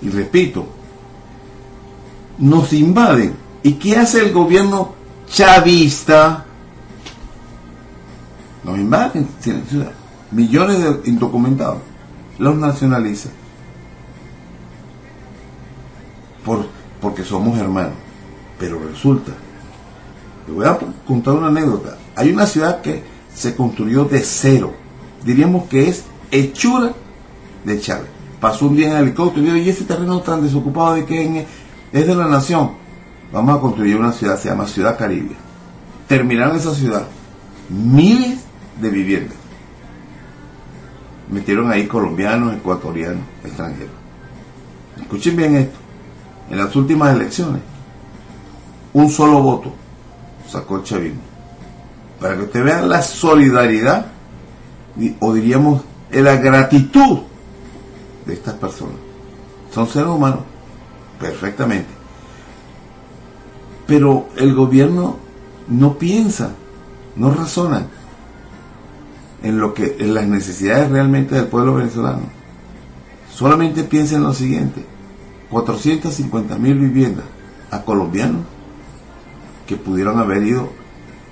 Y 0.00 0.08
repito, 0.08 0.66
nos 2.38 2.72
invaden. 2.72 3.34
¿Y 3.62 3.72
qué 3.74 3.96
hace 3.96 4.20
el 4.20 4.32
gobierno 4.32 4.94
chavista? 5.28 6.44
Nos 8.64 8.78
invaden, 8.78 9.28
millones 10.32 10.78
de 10.78 11.18
los 12.38 12.56
nacionalizan 12.56 13.32
porque 17.00 17.24
somos 17.24 17.58
hermanos. 17.58 17.94
Pero 18.58 18.78
resulta, 18.78 19.32
le 20.46 20.52
voy 20.52 20.66
a 20.66 20.78
contar 21.06 21.34
una 21.34 21.48
anécdota. 21.48 21.98
Hay 22.14 22.30
una 22.30 22.46
ciudad 22.46 22.80
que 22.80 23.02
se 23.34 23.54
construyó 23.54 24.04
de 24.04 24.20
cero. 24.20 24.72
Diríamos 25.24 25.68
que 25.68 25.88
es 25.88 26.04
hechura 26.30 26.92
de 27.64 27.80
Chávez. 27.80 28.08
Pasó 28.40 28.66
un 28.66 28.76
día 28.76 28.90
en 28.90 28.96
helicóptero 28.96 29.42
y 29.42 29.50
dijo, 29.50 29.56
¿y 29.56 29.68
ese 29.68 29.84
terreno 29.84 30.20
tan 30.20 30.42
desocupado 30.42 30.94
de 30.94 31.04
que 31.04 31.46
es 31.92 32.06
de 32.06 32.14
la 32.14 32.26
nación? 32.26 32.72
Vamos 33.32 33.56
a 33.56 33.60
construir 33.60 33.96
una 33.96 34.12
ciudad, 34.12 34.38
se 34.38 34.48
llama 34.48 34.66
Ciudad 34.66 34.98
Caribe. 34.98 35.34
Terminaron 36.08 36.56
esa 36.56 36.74
ciudad 36.74 37.06
miles 37.68 38.40
de 38.80 38.90
viviendas. 38.90 39.36
Metieron 41.30 41.70
ahí 41.70 41.86
colombianos, 41.86 42.54
ecuatorianos, 42.54 43.24
extranjeros. 43.44 43.94
Escuchen 45.00 45.36
bien 45.36 45.56
esto. 45.56 45.78
En 46.50 46.58
las 46.58 46.76
últimas 46.76 47.14
elecciones, 47.14 47.62
un 48.92 49.10
solo 49.10 49.42
voto 49.42 49.72
sacó 50.48 50.76
el 50.76 50.84
chavismo. 50.84 51.20
Para 52.20 52.36
que 52.36 52.42
ustedes 52.42 52.64
vean 52.64 52.88
la 52.88 53.02
solidaridad, 53.02 54.06
o 55.20 55.34
diríamos 55.34 55.82
la 56.10 56.36
gratitud 56.36 57.18
de 58.24 58.32
estas 58.32 58.54
personas. 58.54 58.96
Son 59.74 59.88
seres 59.88 60.08
humanos, 60.08 60.40
perfectamente. 61.20 61.88
Pero 63.86 64.28
el 64.36 64.54
gobierno 64.54 65.16
no 65.68 65.98
piensa, 65.98 66.50
no 67.14 67.30
razona 67.32 67.86
en 69.42 69.58
lo 69.58 69.74
que 69.74 69.96
en 70.00 70.14
las 70.14 70.26
necesidades 70.26 70.90
realmente 70.90 71.34
del 71.34 71.46
pueblo 71.46 71.74
venezolano. 71.74 72.22
Solamente 73.32 73.84
piensa 73.84 74.16
en 74.16 74.24
lo 74.24 74.32
siguiente: 74.32 74.84
450 75.50 76.56
mil 76.56 76.78
viviendas 76.78 77.24
a 77.70 77.82
colombianos 77.82 78.42
que 79.66 79.76
pudieron 79.76 80.18
haber 80.18 80.42
ido 80.42 80.70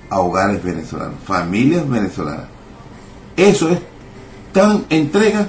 a 0.09 0.19
hogares 0.19 0.63
venezolanos, 0.63 1.15
familias 1.23 1.89
venezolanas. 1.89 2.45
Eso 3.35 3.69
es 3.69 3.79
tan 4.53 4.85
entrega 4.89 5.47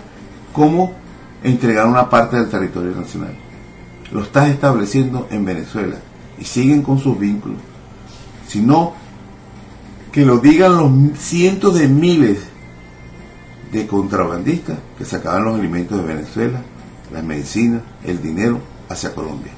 como 0.53 0.95
entregar 1.43 1.87
una 1.87 2.09
parte 2.09 2.37
del 2.37 2.49
territorio 2.49 2.93
nacional. 2.93 3.37
Lo 4.13 4.23
estás 4.23 4.49
estableciendo 4.51 5.27
en 5.31 5.45
Venezuela 5.45 5.97
y 6.39 6.45
siguen 6.45 6.83
con 6.83 6.99
sus 6.99 7.19
vínculos. 7.19 7.59
Sino 8.47 8.95
que 10.13 10.25
lo 10.25 10.39
digan 10.39 10.77
los 10.77 11.19
cientos 11.19 11.75
de 11.75 11.89
miles 11.89 12.39
de 13.73 13.87
contrabandistas 13.87 14.79
que 14.97 15.05
sacaban 15.05 15.45
los 15.45 15.59
alimentos 15.59 15.99
de 15.99 16.05
Venezuela, 16.05 16.63
la 17.13 17.23
medicina, 17.23 17.83
el 18.05 18.23
dinero 18.23 18.61
hacia 18.89 19.15
Colombia. 19.15 19.53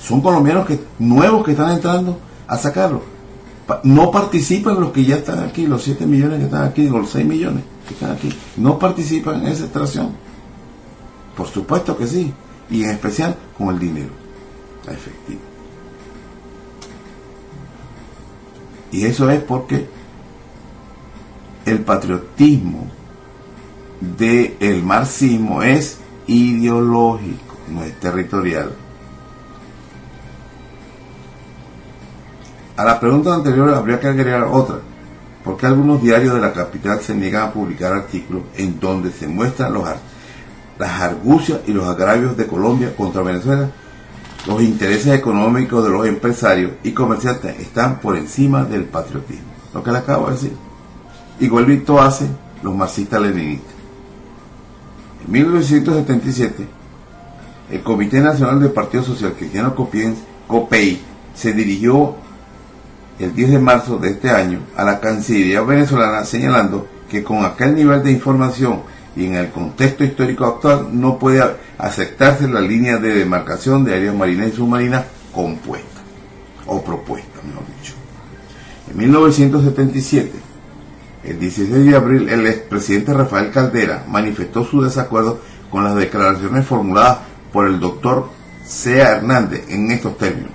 Son 0.00 0.20
colombianos 0.20 0.66
que, 0.66 0.80
nuevos 0.98 1.44
que 1.44 1.52
están 1.52 1.72
entrando 1.72 2.18
a 2.46 2.56
sacarlo. 2.56 3.02
No 3.84 4.10
participan 4.10 4.80
los 4.80 4.92
que 4.92 5.04
ya 5.04 5.16
están 5.16 5.40
aquí, 5.40 5.66
los 5.66 5.82
7 5.82 6.06
millones 6.06 6.38
que 6.38 6.44
están 6.46 6.64
aquí, 6.64 6.88
los 6.88 7.10
6 7.10 7.26
millones 7.26 7.62
que 7.86 7.94
están 7.94 8.12
aquí. 8.12 8.28
No 8.56 8.78
participan 8.78 9.42
en 9.42 9.48
esa 9.48 9.64
extracción. 9.64 10.10
Por 11.36 11.46
supuesto 11.46 11.96
que 11.96 12.06
sí. 12.06 12.32
Y 12.72 12.84
en 12.84 12.90
especial 12.90 13.36
con 13.56 13.68
el 13.68 13.78
dinero 13.78 14.10
efectivo. 14.88 15.40
Y 18.90 19.04
eso 19.04 19.30
es 19.30 19.42
porque 19.42 19.86
el 21.64 21.80
patriotismo 21.80 22.86
del 24.00 24.82
marxismo 24.82 25.62
es 25.62 25.98
ideológico, 26.26 27.56
no 27.68 27.84
es 27.84 27.98
territorial. 28.00 28.72
A 32.76 32.84
la 32.84 32.98
pregunta 32.98 33.34
anterior 33.34 33.72
habría 33.74 34.00
que 34.00 34.08
agregar 34.08 34.44
otra. 34.44 34.80
¿Por 35.44 35.56
qué 35.56 35.66
algunos 35.66 36.02
diarios 36.02 36.34
de 36.34 36.40
la 36.40 36.52
capital 36.52 37.00
se 37.00 37.14
niegan 37.14 37.48
a 37.48 37.52
publicar 37.52 37.92
artículos 37.92 38.42
en 38.56 38.80
donde 38.80 39.10
se 39.10 39.26
muestran 39.26 39.72
los, 39.72 39.88
las 40.82 41.00
argucias 41.00 41.60
y 41.68 41.72
los 41.72 41.86
agravios 41.86 42.36
de 42.36 42.48
Colombia 42.48 42.94
contra 42.96 43.22
Venezuela? 43.22 43.70
Los 44.48 44.60
intereses 44.62 45.14
económicos 45.14 45.84
de 45.84 45.90
los 45.90 46.04
empresarios 46.06 46.72
y 46.82 46.90
comerciantes 46.90 47.60
están 47.60 48.00
por 48.00 48.16
encima 48.16 48.64
del 48.64 48.84
patriotismo. 48.84 49.52
Lo 49.72 49.82
que 49.84 49.92
le 49.92 49.98
acabo 49.98 50.26
de 50.26 50.32
decir. 50.32 50.56
Igualito 51.38 52.00
hacen 52.00 52.36
los 52.64 52.74
marxistas-leninistas. 52.74 53.74
En 55.24 55.32
1977, 55.32 56.66
el 57.70 57.82
Comité 57.82 58.20
Nacional 58.20 58.58
del 58.58 58.72
Partido 58.72 59.04
Social 59.04 59.34
Cristiano 59.38 59.76
COPEI 59.76 61.00
se 61.32 61.52
dirigió 61.52 62.16
el 63.20 63.32
10 63.32 63.52
de 63.52 63.58
marzo 63.60 63.98
de 63.98 64.10
este 64.10 64.30
año 64.30 64.58
a 64.76 64.82
la 64.82 64.98
Cancillería 64.98 65.62
venezolana 65.62 66.24
señalando 66.24 66.88
que 67.08 67.22
con 67.22 67.44
aquel 67.44 67.76
nivel 67.76 68.02
de 68.02 68.10
información 68.10 68.82
y 69.14 69.26
en 69.26 69.34
el 69.34 69.50
contexto 69.50 70.04
histórico 70.04 70.46
actual 70.46 70.88
no 70.92 71.18
puede 71.18 71.42
aceptarse 71.78 72.48
la 72.48 72.60
línea 72.60 72.98
de 72.98 73.14
demarcación 73.14 73.84
de 73.84 73.94
áreas 73.94 74.14
marinas 74.14 74.48
y 74.48 74.56
submarinas 74.56 75.04
compuesta 75.32 76.00
o 76.66 76.82
propuesta, 76.82 77.40
mejor 77.46 77.64
dicho. 77.78 77.94
En 78.90 78.98
1977, 78.98 80.32
el 81.24 81.38
16 81.38 81.86
de 81.86 81.96
abril, 81.96 82.28
el 82.28 82.46
expresidente 82.46 83.14
Rafael 83.14 83.50
Caldera 83.50 84.04
manifestó 84.08 84.64
su 84.64 84.82
desacuerdo 84.82 85.40
con 85.70 85.84
las 85.84 85.96
declaraciones 85.96 86.66
formuladas 86.66 87.18
por 87.52 87.66
el 87.66 87.80
doctor 87.80 88.28
Sea 88.64 89.16
Hernández 89.16 89.64
en 89.68 89.90
estos 89.90 90.16
términos. 90.18 90.50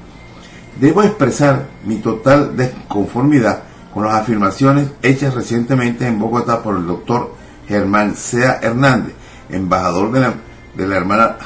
Debo 0.80 1.04
expresar 1.04 1.68
mi 1.86 1.98
total 1.98 2.56
desconformidad 2.56 3.64
con 3.94 4.06
las 4.06 4.16
afirmaciones 4.16 4.90
hechas 5.02 5.34
recientemente 5.34 6.06
en 6.06 6.20
Bogotá 6.20 6.62
por 6.62 6.78
el 6.78 6.86
doctor 6.86 7.34
Germán 7.68 8.16
Sea 8.16 8.60
Hernández, 8.62 9.14
embajador 9.50 10.12
de 10.12 10.20
la, 10.22 10.34
de 10.76 10.88
la 10.88 10.98
hermana, 10.98 11.38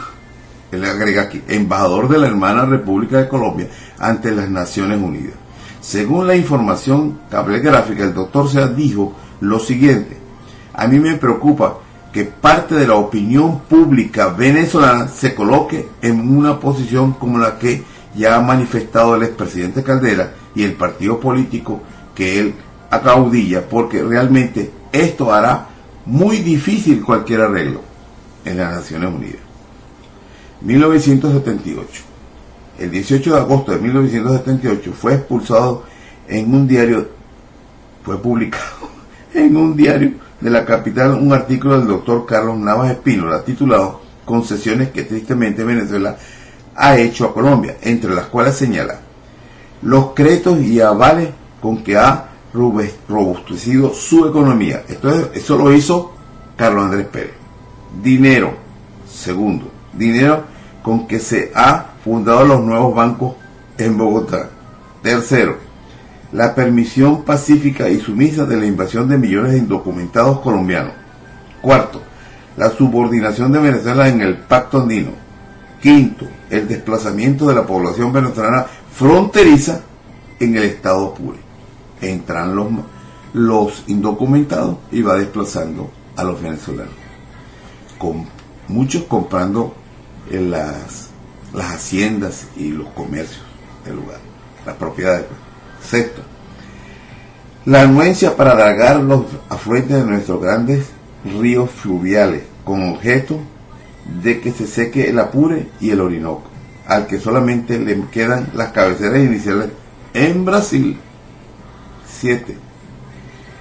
le 0.72 0.90
agrega 0.90 1.24
aquí, 1.24 1.42
embajador 1.48 2.08
de 2.08 2.20
la 2.20 2.28
hermana 2.28 2.66
República 2.66 3.18
de 3.18 3.28
Colombia 3.28 3.68
ante 4.00 4.32
las 4.32 4.50
Naciones 4.50 5.02
Unidas. 5.02 5.36
Según 5.82 6.28
la 6.28 6.36
información 6.36 7.20
cablegráfica, 7.30 8.04
el 8.04 8.14
doctor 8.14 8.50
Sea 8.50 8.68
dijo 8.68 9.14
lo 9.40 9.60
siguiente, 9.60 10.18
a 10.74 10.88
mí 10.88 11.00
me 11.00 11.18
preocupa 11.18 11.78
que 12.12 12.26
parte 12.26 12.76
de 12.76 12.88
la 12.88 12.96
opinión 12.96 13.62
pública 13.62 14.28
venezolana 14.28 15.08
se 15.08 15.34
coloque 15.34 15.88
en 16.02 16.38
una 16.38 16.60
posición 16.60 17.14
como 17.14 17.40
la 17.40 17.58
que 17.58 17.84
ya 18.16 18.36
ha 18.36 18.42
manifestado 18.42 19.16
el 19.16 19.24
expresidente 19.24 19.84
Caldera 19.84 20.34
y 20.54 20.64
el 20.64 20.74
partido 20.74 21.20
político 21.20 21.82
que 22.14 22.40
él 22.40 22.56
acaudilla, 22.90 23.68
porque 23.68 24.04
realmente 24.04 24.72
esto 24.92 25.34
hará 25.34 25.70
muy 26.06 26.38
difícil 26.38 27.04
cualquier 27.04 27.42
arreglo 27.42 27.82
en 28.46 28.58
las 28.58 28.74
Naciones 28.74 29.14
Unidas. 29.14 29.42
1978. 30.62 32.04
El 32.80 32.92
18 32.92 33.34
de 33.34 33.40
agosto 33.40 33.72
de 33.72 33.80
1978 33.80 34.94
fue 34.94 35.16
expulsado 35.16 35.84
en 36.28 36.54
un 36.54 36.68
diario, 36.68 37.10
fue 38.04 38.22
publicado 38.22 38.90
en 39.34 39.56
un 39.56 39.76
diario 39.76 40.14
de 40.40 40.50
la 40.50 40.66
capital 40.66 41.14
un 41.14 41.34
artículo 41.34 41.78
del 41.78 41.88
doctor 41.88 42.26
Carlos 42.26 42.58
Navas 42.58 42.92
Espínola 42.92 43.44
titulado 43.44 44.02
Concesiones 44.26 44.90
que 44.90 45.04
tristemente 45.04 45.64
Venezuela 45.64 46.18
ha 46.76 46.98
hecho 46.98 47.26
a 47.26 47.34
Colombia, 47.34 47.78
entre 47.82 48.14
las 48.14 48.26
cuales 48.28 48.56
señala 48.56 49.00
los 49.82 50.14
créditos 50.14 50.60
y 50.62 50.80
avales 50.80 51.30
con 51.62 51.84
que 51.84 51.98
ha 51.98 52.31
robustecido 52.54 53.94
su 53.94 54.28
economía. 54.28 54.84
Eso 55.34 55.58
lo 55.58 55.74
hizo 55.74 56.14
Carlos 56.56 56.86
Andrés 56.86 57.08
Pérez. 57.08 57.34
Dinero, 58.02 58.54
segundo, 59.08 59.70
dinero 59.94 60.44
con 60.82 61.08
que 61.08 61.20
se 61.20 61.52
ha 61.56 61.92
fundado 62.04 62.46
los 62.46 62.62
nuevos 62.62 62.96
bancos 62.96 63.36
en 63.78 63.98
Bogotá. 63.98 64.50
Tercero, 65.02 65.58
la 66.32 66.56
permisión 66.56 67.24
pacífica 67.24 67.90
y 67.90 68.00
sumisa 68.00 68.46
de 68.46 68.58
la 68.58 68.66
invasión 68.66 69.10
de 69.10 69.18
millones 69.18 69.54
de 69.54 69.58
indocumentados 69.60 70.40
colombianos. 70.40 70.94
Cuarto, 71.62 72.02
la 72.58 72.70
subordinación 72.70 73.52
de 73.52 73.60
Venezuela 73.60 74.08
en 74.08 74.22
el 74.22 74.38
pacto 74.38 74.82
andino. 74.82 75.12
Quinto, 75.82 76.26
el 76.50 76.68
desplazamiento 76.68 77.48
de 77.48 77.56
la 77.56 77.66
población 77.66 78.14
venezolana 78.14 78.66
fronteriza 78.94 79.82
en 80.40 80.56
el 80.56 80.64
estado 80.64 81.08
Apure. 81.08 81.40
Entran 82.02 82.56
los, 82.56 82.68
los 83.34 83.84
indocumentados 83.88 84.78
y 84.92 85.02
va 85.02 85.16
desplazando 85.16 85.92
a 86.16 86.24
los 86.24 86.42
venezolanos. 86.42 86.94
Con, 87.98 88.26
muchos 88.68 89.04
comprando 89.04 89.76
en 90.30 90.52
las, 90.52 91.10
las 91.54 91.74
haciendas 91.74 92.48
y 92.56 92.70
los 92.70 92.88
comercios 92.90 93.44
del 93.86 93.98
lugar, 93.98 94.20
las 94.66 94.76
propiedades. 94.76 95.26
Sexto, 95.84 96.22
la 97.66 97.84
anuencia 97.84 98.36
para 98.36 98.52
alargar 98.52 98.98
los 99.02 99.26
afluentes 99.50 99.98
de 99.98 100.04
nuestros 100.04 100.42
grandes 100.42 100.88
ríos 101.40 101.70
fluviales 101.70 102.44
con 102.64 102.90
objeto 102.90 103.40
de 104.24 104.42
que 104.42 104.52
se 104.52 104.68
seque 104.68 105.10
el 105.10 105.20
Apure 105.20 105.70
y 105.80 105.92
el 105.92 106.02
Orinoco. 106.02 106.50
al 106.88 107.08
que 107.08 107.20
solamente 107.20 107.80
le 107.80 108.02
quedan 108.12 108.50
las 108.54 108.72
cabeceras 108.72 109.20
iniciales 109.20 109.70
en 110.14 110.44
Brasil. 110.44 110.98
7. 112.22 112.56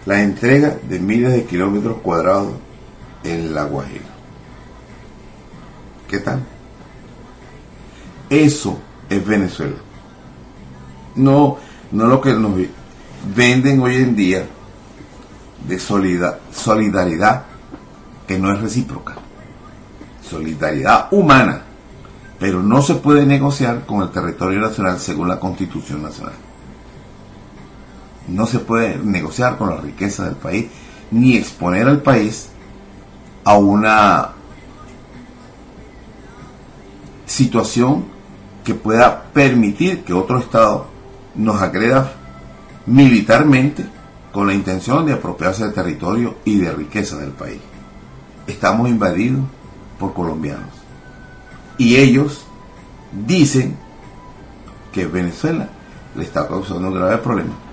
La 0.05 0.23
entrega 0.23 0.77
de 0.87 1.01
miles 1.01 1.33
de 1.33 1.45
kilómetros 1.45 1.97
cuadrados 2.03 2.53
en 3.25 3.55
La 3.55 3.65
Guajira. 3.65 4.05
¿Qué 6.07 6.19
tal? 6.19 6.41
Eso 8.29 8.79
es 9.09 9.27
Venezuela. 9.27 9.77
No, 11.15 11.57
no 11.91 12.07
lo 12.07 12.21
que 12.21 12.35
nos 12.35 12.53
venden 13.35 13.81
hoy 13.81 13.97
en 13.97 14.15
día 14.15 14.47
de 15.67 15.79
solidaridad 15.79 17.45
que 18.29 18.39
no 18.39 18.53
es 18.53 18.61
recíproca. 18.61 19.15
Solidaridad 20.23 21.09
humana, 21.13 21.63
pero 22.39 22.63
no 22.63 22.83
se 22.83 22.97
puede 22.97 23.25
negociar 23.25 23.87
con 23.87 24.03
el 24.03 24.11
territorio 24.11 24.61
nacional 24.61 25.01
según 25.01 25.29
la 25.29 25.41
Constitución 25.41 26.03
Nacional. 26.03 26.50
No 28.31 28.47
se 28.47 28.61
puede 28.61 28.97
negociar 28.99 29.59
con 29.59 29.71
la 29.71 29.77
riqueza 29.77 30.25
del 30.25 30.37
país 30.37 30.67
ni 31.11 31.37
exponer 31.37 31.89
al 31.89 32.01
país 32.01 32.49
a 33.45 33.57
una 33.57 34.31
situación 37.27 38.05
que 38.65 38.75
pueda 38.75 39.25
permitir 39.33 40.05
que 40.05 40.13
otro 40.13 40.39
Estado 40.39 40.87
nos 41.35 41.61
agreda 41.61 42.13
militarmente 42.87 43.85
con 44.33 44.47
la 44.47 44.55
intención 44.55 45.07
de 45.07 45.15
apropiarse 45.15 45.65
del 45.65 45.73
territorio 45.73 46.37
y 46.45 46.59
de 46.59 46.71
riqueza 46.71 47.17
del 47.19 47.31
país. 47.31 47.61
Estamos 48.47 48.89
invadidos 48.89 49.41
por 49.99 50.15
colombianos. 50.15 50.71
Y 51.79 51.97
ellos 51.97 52.45
dicen 53.27 53.77
que 54.93 55.07
Venezuela 55.07 55.69
le 56.15 56.23
está 56.23 56.47
causando 56.47 56.89
un 56.89 56.95
grave 56.95 57.19
problema 57.19 57.70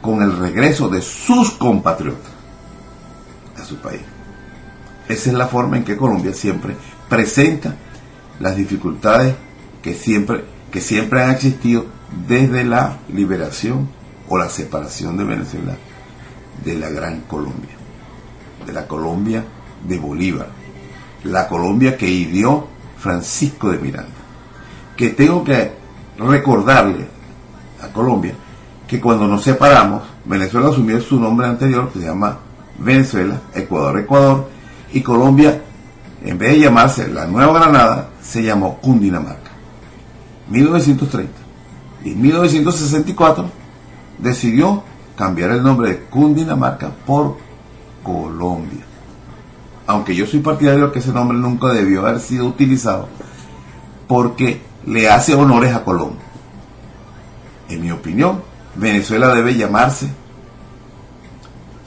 con 0.00 0.22
el 0.22 0.36
regreso 0.36 0.88
de 0.88 1.02
sus 1.02 1.50
compatriotas 1.52 2.30
a 3.60 3.64
su 3.64 3.76
país. 3.76 4.02
Esa 5.08 5.30
es 5.30 5.36
la 5.36 5.48
forma 5.48 5.76
en 5.76 5.84
que 5.84 5.96
Colombia 5.96 6.32
siempre 6.32 6.76
presenta 7.08 7.74
las 8.38 8.56
dificultades 8.56 9.34
que 9.82 9.94
siempre, 9.94 10.44
que 10.70 10.80
siempre 10.80 11.22
han 11.22 11.32
existido 11.32 11.86
desde 12.28 12.64
la 12.64 12.98
liberación 13.12 13.88
o 14.28 14.38
la 14.38 14.48
separación 14.48 15.16
de 15.16 15.24
Venezuela 15.24 15.76
de 16.64 16.74
la 16.76 16.90
Gran 16.90 17.22
Colombia, 17.22 17.74
de 18.66 18.72
la 18.72 18.86
Colombia 18.86 19.44
de 19.86 19.98
Bolívar, 19.98 20.48
la 21.24 21.48
Colombia 21.48 21.96
que 21.96 22.08
hirió 22.08 22.66
Francisco 22.98 23.70
de 23.70 23.78
Miranda. 23.78 24.10
Que 24.96 25.10
tengo 25.10 25.42
que 25.42 25.72
recordarle 26.18 27.06
a 27.82 27.88
Colombia 27.88 28.34
que 28.90 29.00
cuando 29.00 29.28
nos 29.28 29.44
separamos, 29.44 30.02
Venezuela 30.24 30.70
asumió 30.70 31.00
su 31.00 31.20
nombre 31.20 31.46
anterior, 31.46 31.92
que 31.92 32.00
se 32.00 32.06
llama 32.06 32.38
Venezuela, 32.76 33.40
Ecuador, 33.54 34.00
Ecuador, 34.00 34.50
y 34.92 35.00
Colombia, 35.00 35.62
en 36.24 36.36
vez 36.36 36.54
de 36.54 36.60
llamarse 36.62 37.06
la 37.06 37.24
Nueva 37.24 37.52
Granada, 37.60 38.08
se 38.20 38.42
llamó 38.42 38.78
Cundinamarca. 38.78 39.52
1930. 40.48 41.32
Y 42.02 42.10
en 42.10 42.20
1964 42.20 43.48
decidió 44.18 44.82
cambiar 45.14 45.52
el 45.52 45.62
nombre 45.62 45.90
de 45.90 46.00
Cundinamarca 46.06 46.90
por 47.06 47.36
Colombia. 48.02 48.84
Aunque 49.86 50.16
yo 50.16 50.26
soy 50.26 50.40
partidario 50.40 50.88
de 50.88 50.92
que 50.92 50.98
ese 50.98 51.12
nombre 51.12 51.38
nunca 51.38 51.68
debió 51.68 52.00
haber 52.00 52.18
sido 52.18 52.46
utilizado 52.46 53.06
porque 54.08 54.60
le 54.84 55.08
hace 55.08 55.36
honores 55.36 55.72
a 55.72 55.84
Colón. 55.84 56.14
En 57.68 57.82
mi 57.82 57.92
opinión, 57.92 58.49
Venezuela 58.80 59.34
debe 59.34 59.54
llamarse 59.54 60.08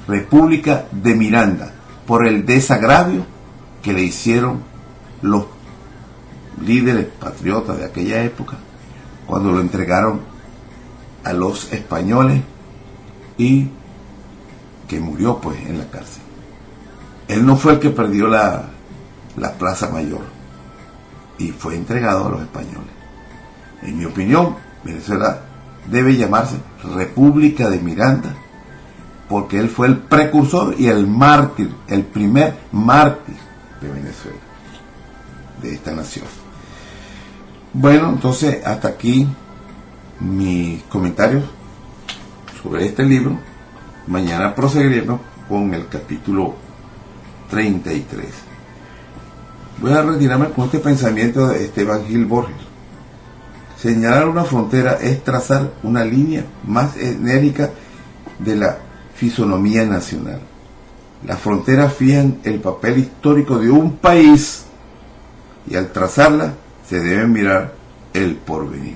República 0.07 0.85
de 0.91 1.15
Miranda 1.15 1.73
por 2.05 2.27
el 2.27 2.45
desagravio 2.45 3.25
que 3.81 3.93
le 3.93 4.03
hicieron 4.03 4.61
los 5.23 5.45
líderes 6.63 7.07
patriotas 7.19 7.79
de 7.79 7.85
aquella 7.85 8.23
época 8.23 8.57
cuando 9.25 9.51
lo 9.51 9.59
entregaron 9.59 10.21
a 11.23 11.33
los 11.33 11.73
españoles 11.73 12.41
y 13.39 13.69
que 14.87 14.99
murió 14.99 15.39
pues 15.39 15.57
en 15.65 15.79
la 15.79 15.89
cárcel. 15.89 16.21
Él 17.27 17.43
no 17.43 17.55
fue 17.55 17.73
el 17.73 17.79
que 17.79 17.89
perdió 17.89 18.27
la, 18.27 18.65
la 19.37 19.53
Plaza 19.53 19.89
Mayor 19.89 20.25
y 21.39 21.49
fue 21.49 21.75
entregado 21.75 22.27
a 22.27 22.29
los 22.29 22.41
españoles. 22.41 22.91
En 23.81 23.97
mi 23.97 24.05
opinión, 24.05 24.55
Venezuela 24.83 25.39
debe 25.89 26.15
llamarse 26.15 26.57
República 26.95 27.69
de 27.69 27.79
Miranda 27.79 28.35
porque 29.29 29.57
él 29.59 29.69
fue 29.69 29.87
el 29.87 29.97
precursor 29.97 30.75
y 30.77 30.87
el 30.87 31.07
mártir, 31.07 31.73
el 31.87 32.03
primer 32.03 32.55
mártir 32.71 33.35
de 33.81 33.89
Venezuela, 33.89 34.37
de 35.61 35.73
esta 35.73 35.91
nación. 35.91 36.25
Bueno, 37.73 38.09
entonces 38.09 38.63
hasta 38.63 38.89
aquí 38.89 39.27
mis 40.19 40.83
comentarios 40.83 41.45
sobre 42.61 42.85
este 42.85 43.03
libro. 43.03 43.37
Mañana 44.05 44.53
proseguiremos 44.53 45.19
con 45.49 45.73
el 45.73 45.87
capítulo 45.87 46.53
33. 47.49 48.27
Voy 49.81 49.93
a 49.93 50.01
retirarme 50.01 50.49
con 50.49 50.65
este 50.65 50.79
pensamiento 50.79 51.47
de 51.47 51.65
Esteban 51.65 52.05
Gil 52.05 52.25
Borges. 52.25 52.55
Señalar 53.83 54.29
una 54.29 54.45
frontera 54.45 54.93
es 55.01 55.25
trazar 55.25 55.73
una 55.83 56.05
línea 56.05 56.45
más 56.65 56.95
enérgica 56.95 57.69
de 58.39 58.55
la 58.55 58.77
fisonomía 59.13 59.85
nacional. 59.85 60.39
Las 61.27 61.37
fronteras 61.41 61.93
fijan 61.93 62.39
el 62.45 62.61
papel 62.61 62.99
histórico 62.99 63.59
de 63.59 63.69
un 63.69 63.97
país 63.97 64.63
y 65.69 65.75
al 65.75 65.91
trazarla 65.91 66.53
se 66.87 67.01
debe 67.01 67.27
mirar 67.27 67.73
el 68.13 68.37
porvenir. 68.37 68.95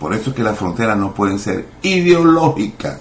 Por 0.00 0.12
eso 0.12 0.30
es 0.30 0.36
que 0.36 0.42
las 0.42 0.58
fronteras 0.58 0.98
no 0.98 1.14
pueden 1.14 1.38
ser 1.38 1.68
ideológicas 1.82 2.98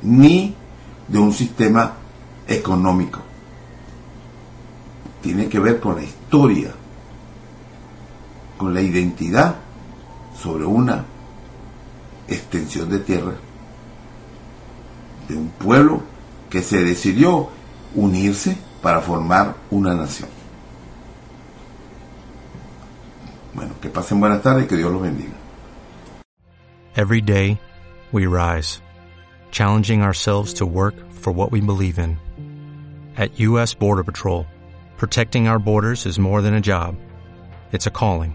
ni 0.00 0.54
de 1.08 1.18
un 1.18 1.34
sistema 1.34 1.92
económico. 2.48 3.20
Tiene 5.20 5.46
que 5.46 5.58
ver 5.58 5.78
con 5.78 5.96
la 5.96 6.04
historia, 6.04 6.72
con 8.56 8.74
la 8.74 8.80
identidad 8.80 9.56
sobre 10.34 10.64
una 10.64 11.04
extensión 12.28 12.88
de 12.90 12.98
tierra 12.98 13.34
de 15.28 15.36
un 15.36 15.48
pueblo 15.50 16.02
que 16.50 16.62
se 16.62 16.84
decidió 16.84 17.48
unirse 17.94 18.56
para 18.82 19.00
formar 19.00 19.56
una 19.70 19.94
nación. 19.94 20.28
Bueno, 23.54 23.74
que 23.80 23.88
pasen 23.88 24.20
buenas 24.20 24.42
tardes 24.42 24.68
que 24.68 24.76
Dios 24.76 24.92
los 24.92 25.02
bendiga. 25.02 25.32
Every 26.94 27.20
day, 27.20 27.58
we 28.12 28.26
rise, 28.26 28.80
challenging 29.50 30.02
ourselves 30.02 30.54
to 30.54 30.66
work 30.66 30.94
for 31.10 31.32
what 31.32 31.50
we 31.50 31.60
believe 31.60 31.98
in. 31.98 32.18
At 33.16 33.38
U.S. 33.40 33.74
Border 33.74 34.04
Patrol, 34.04 34.46
protecting 34.96 35.48
our 35.48 35.58
borders 35.58 36.06
is 36.06 36.18
more 36.18 36.42
than 36.42 36.54
a 36.54 36.60
job, 36.60 36.96
it's 37.72 37.86
a 37.86 37.90
calling. 37.90 38.34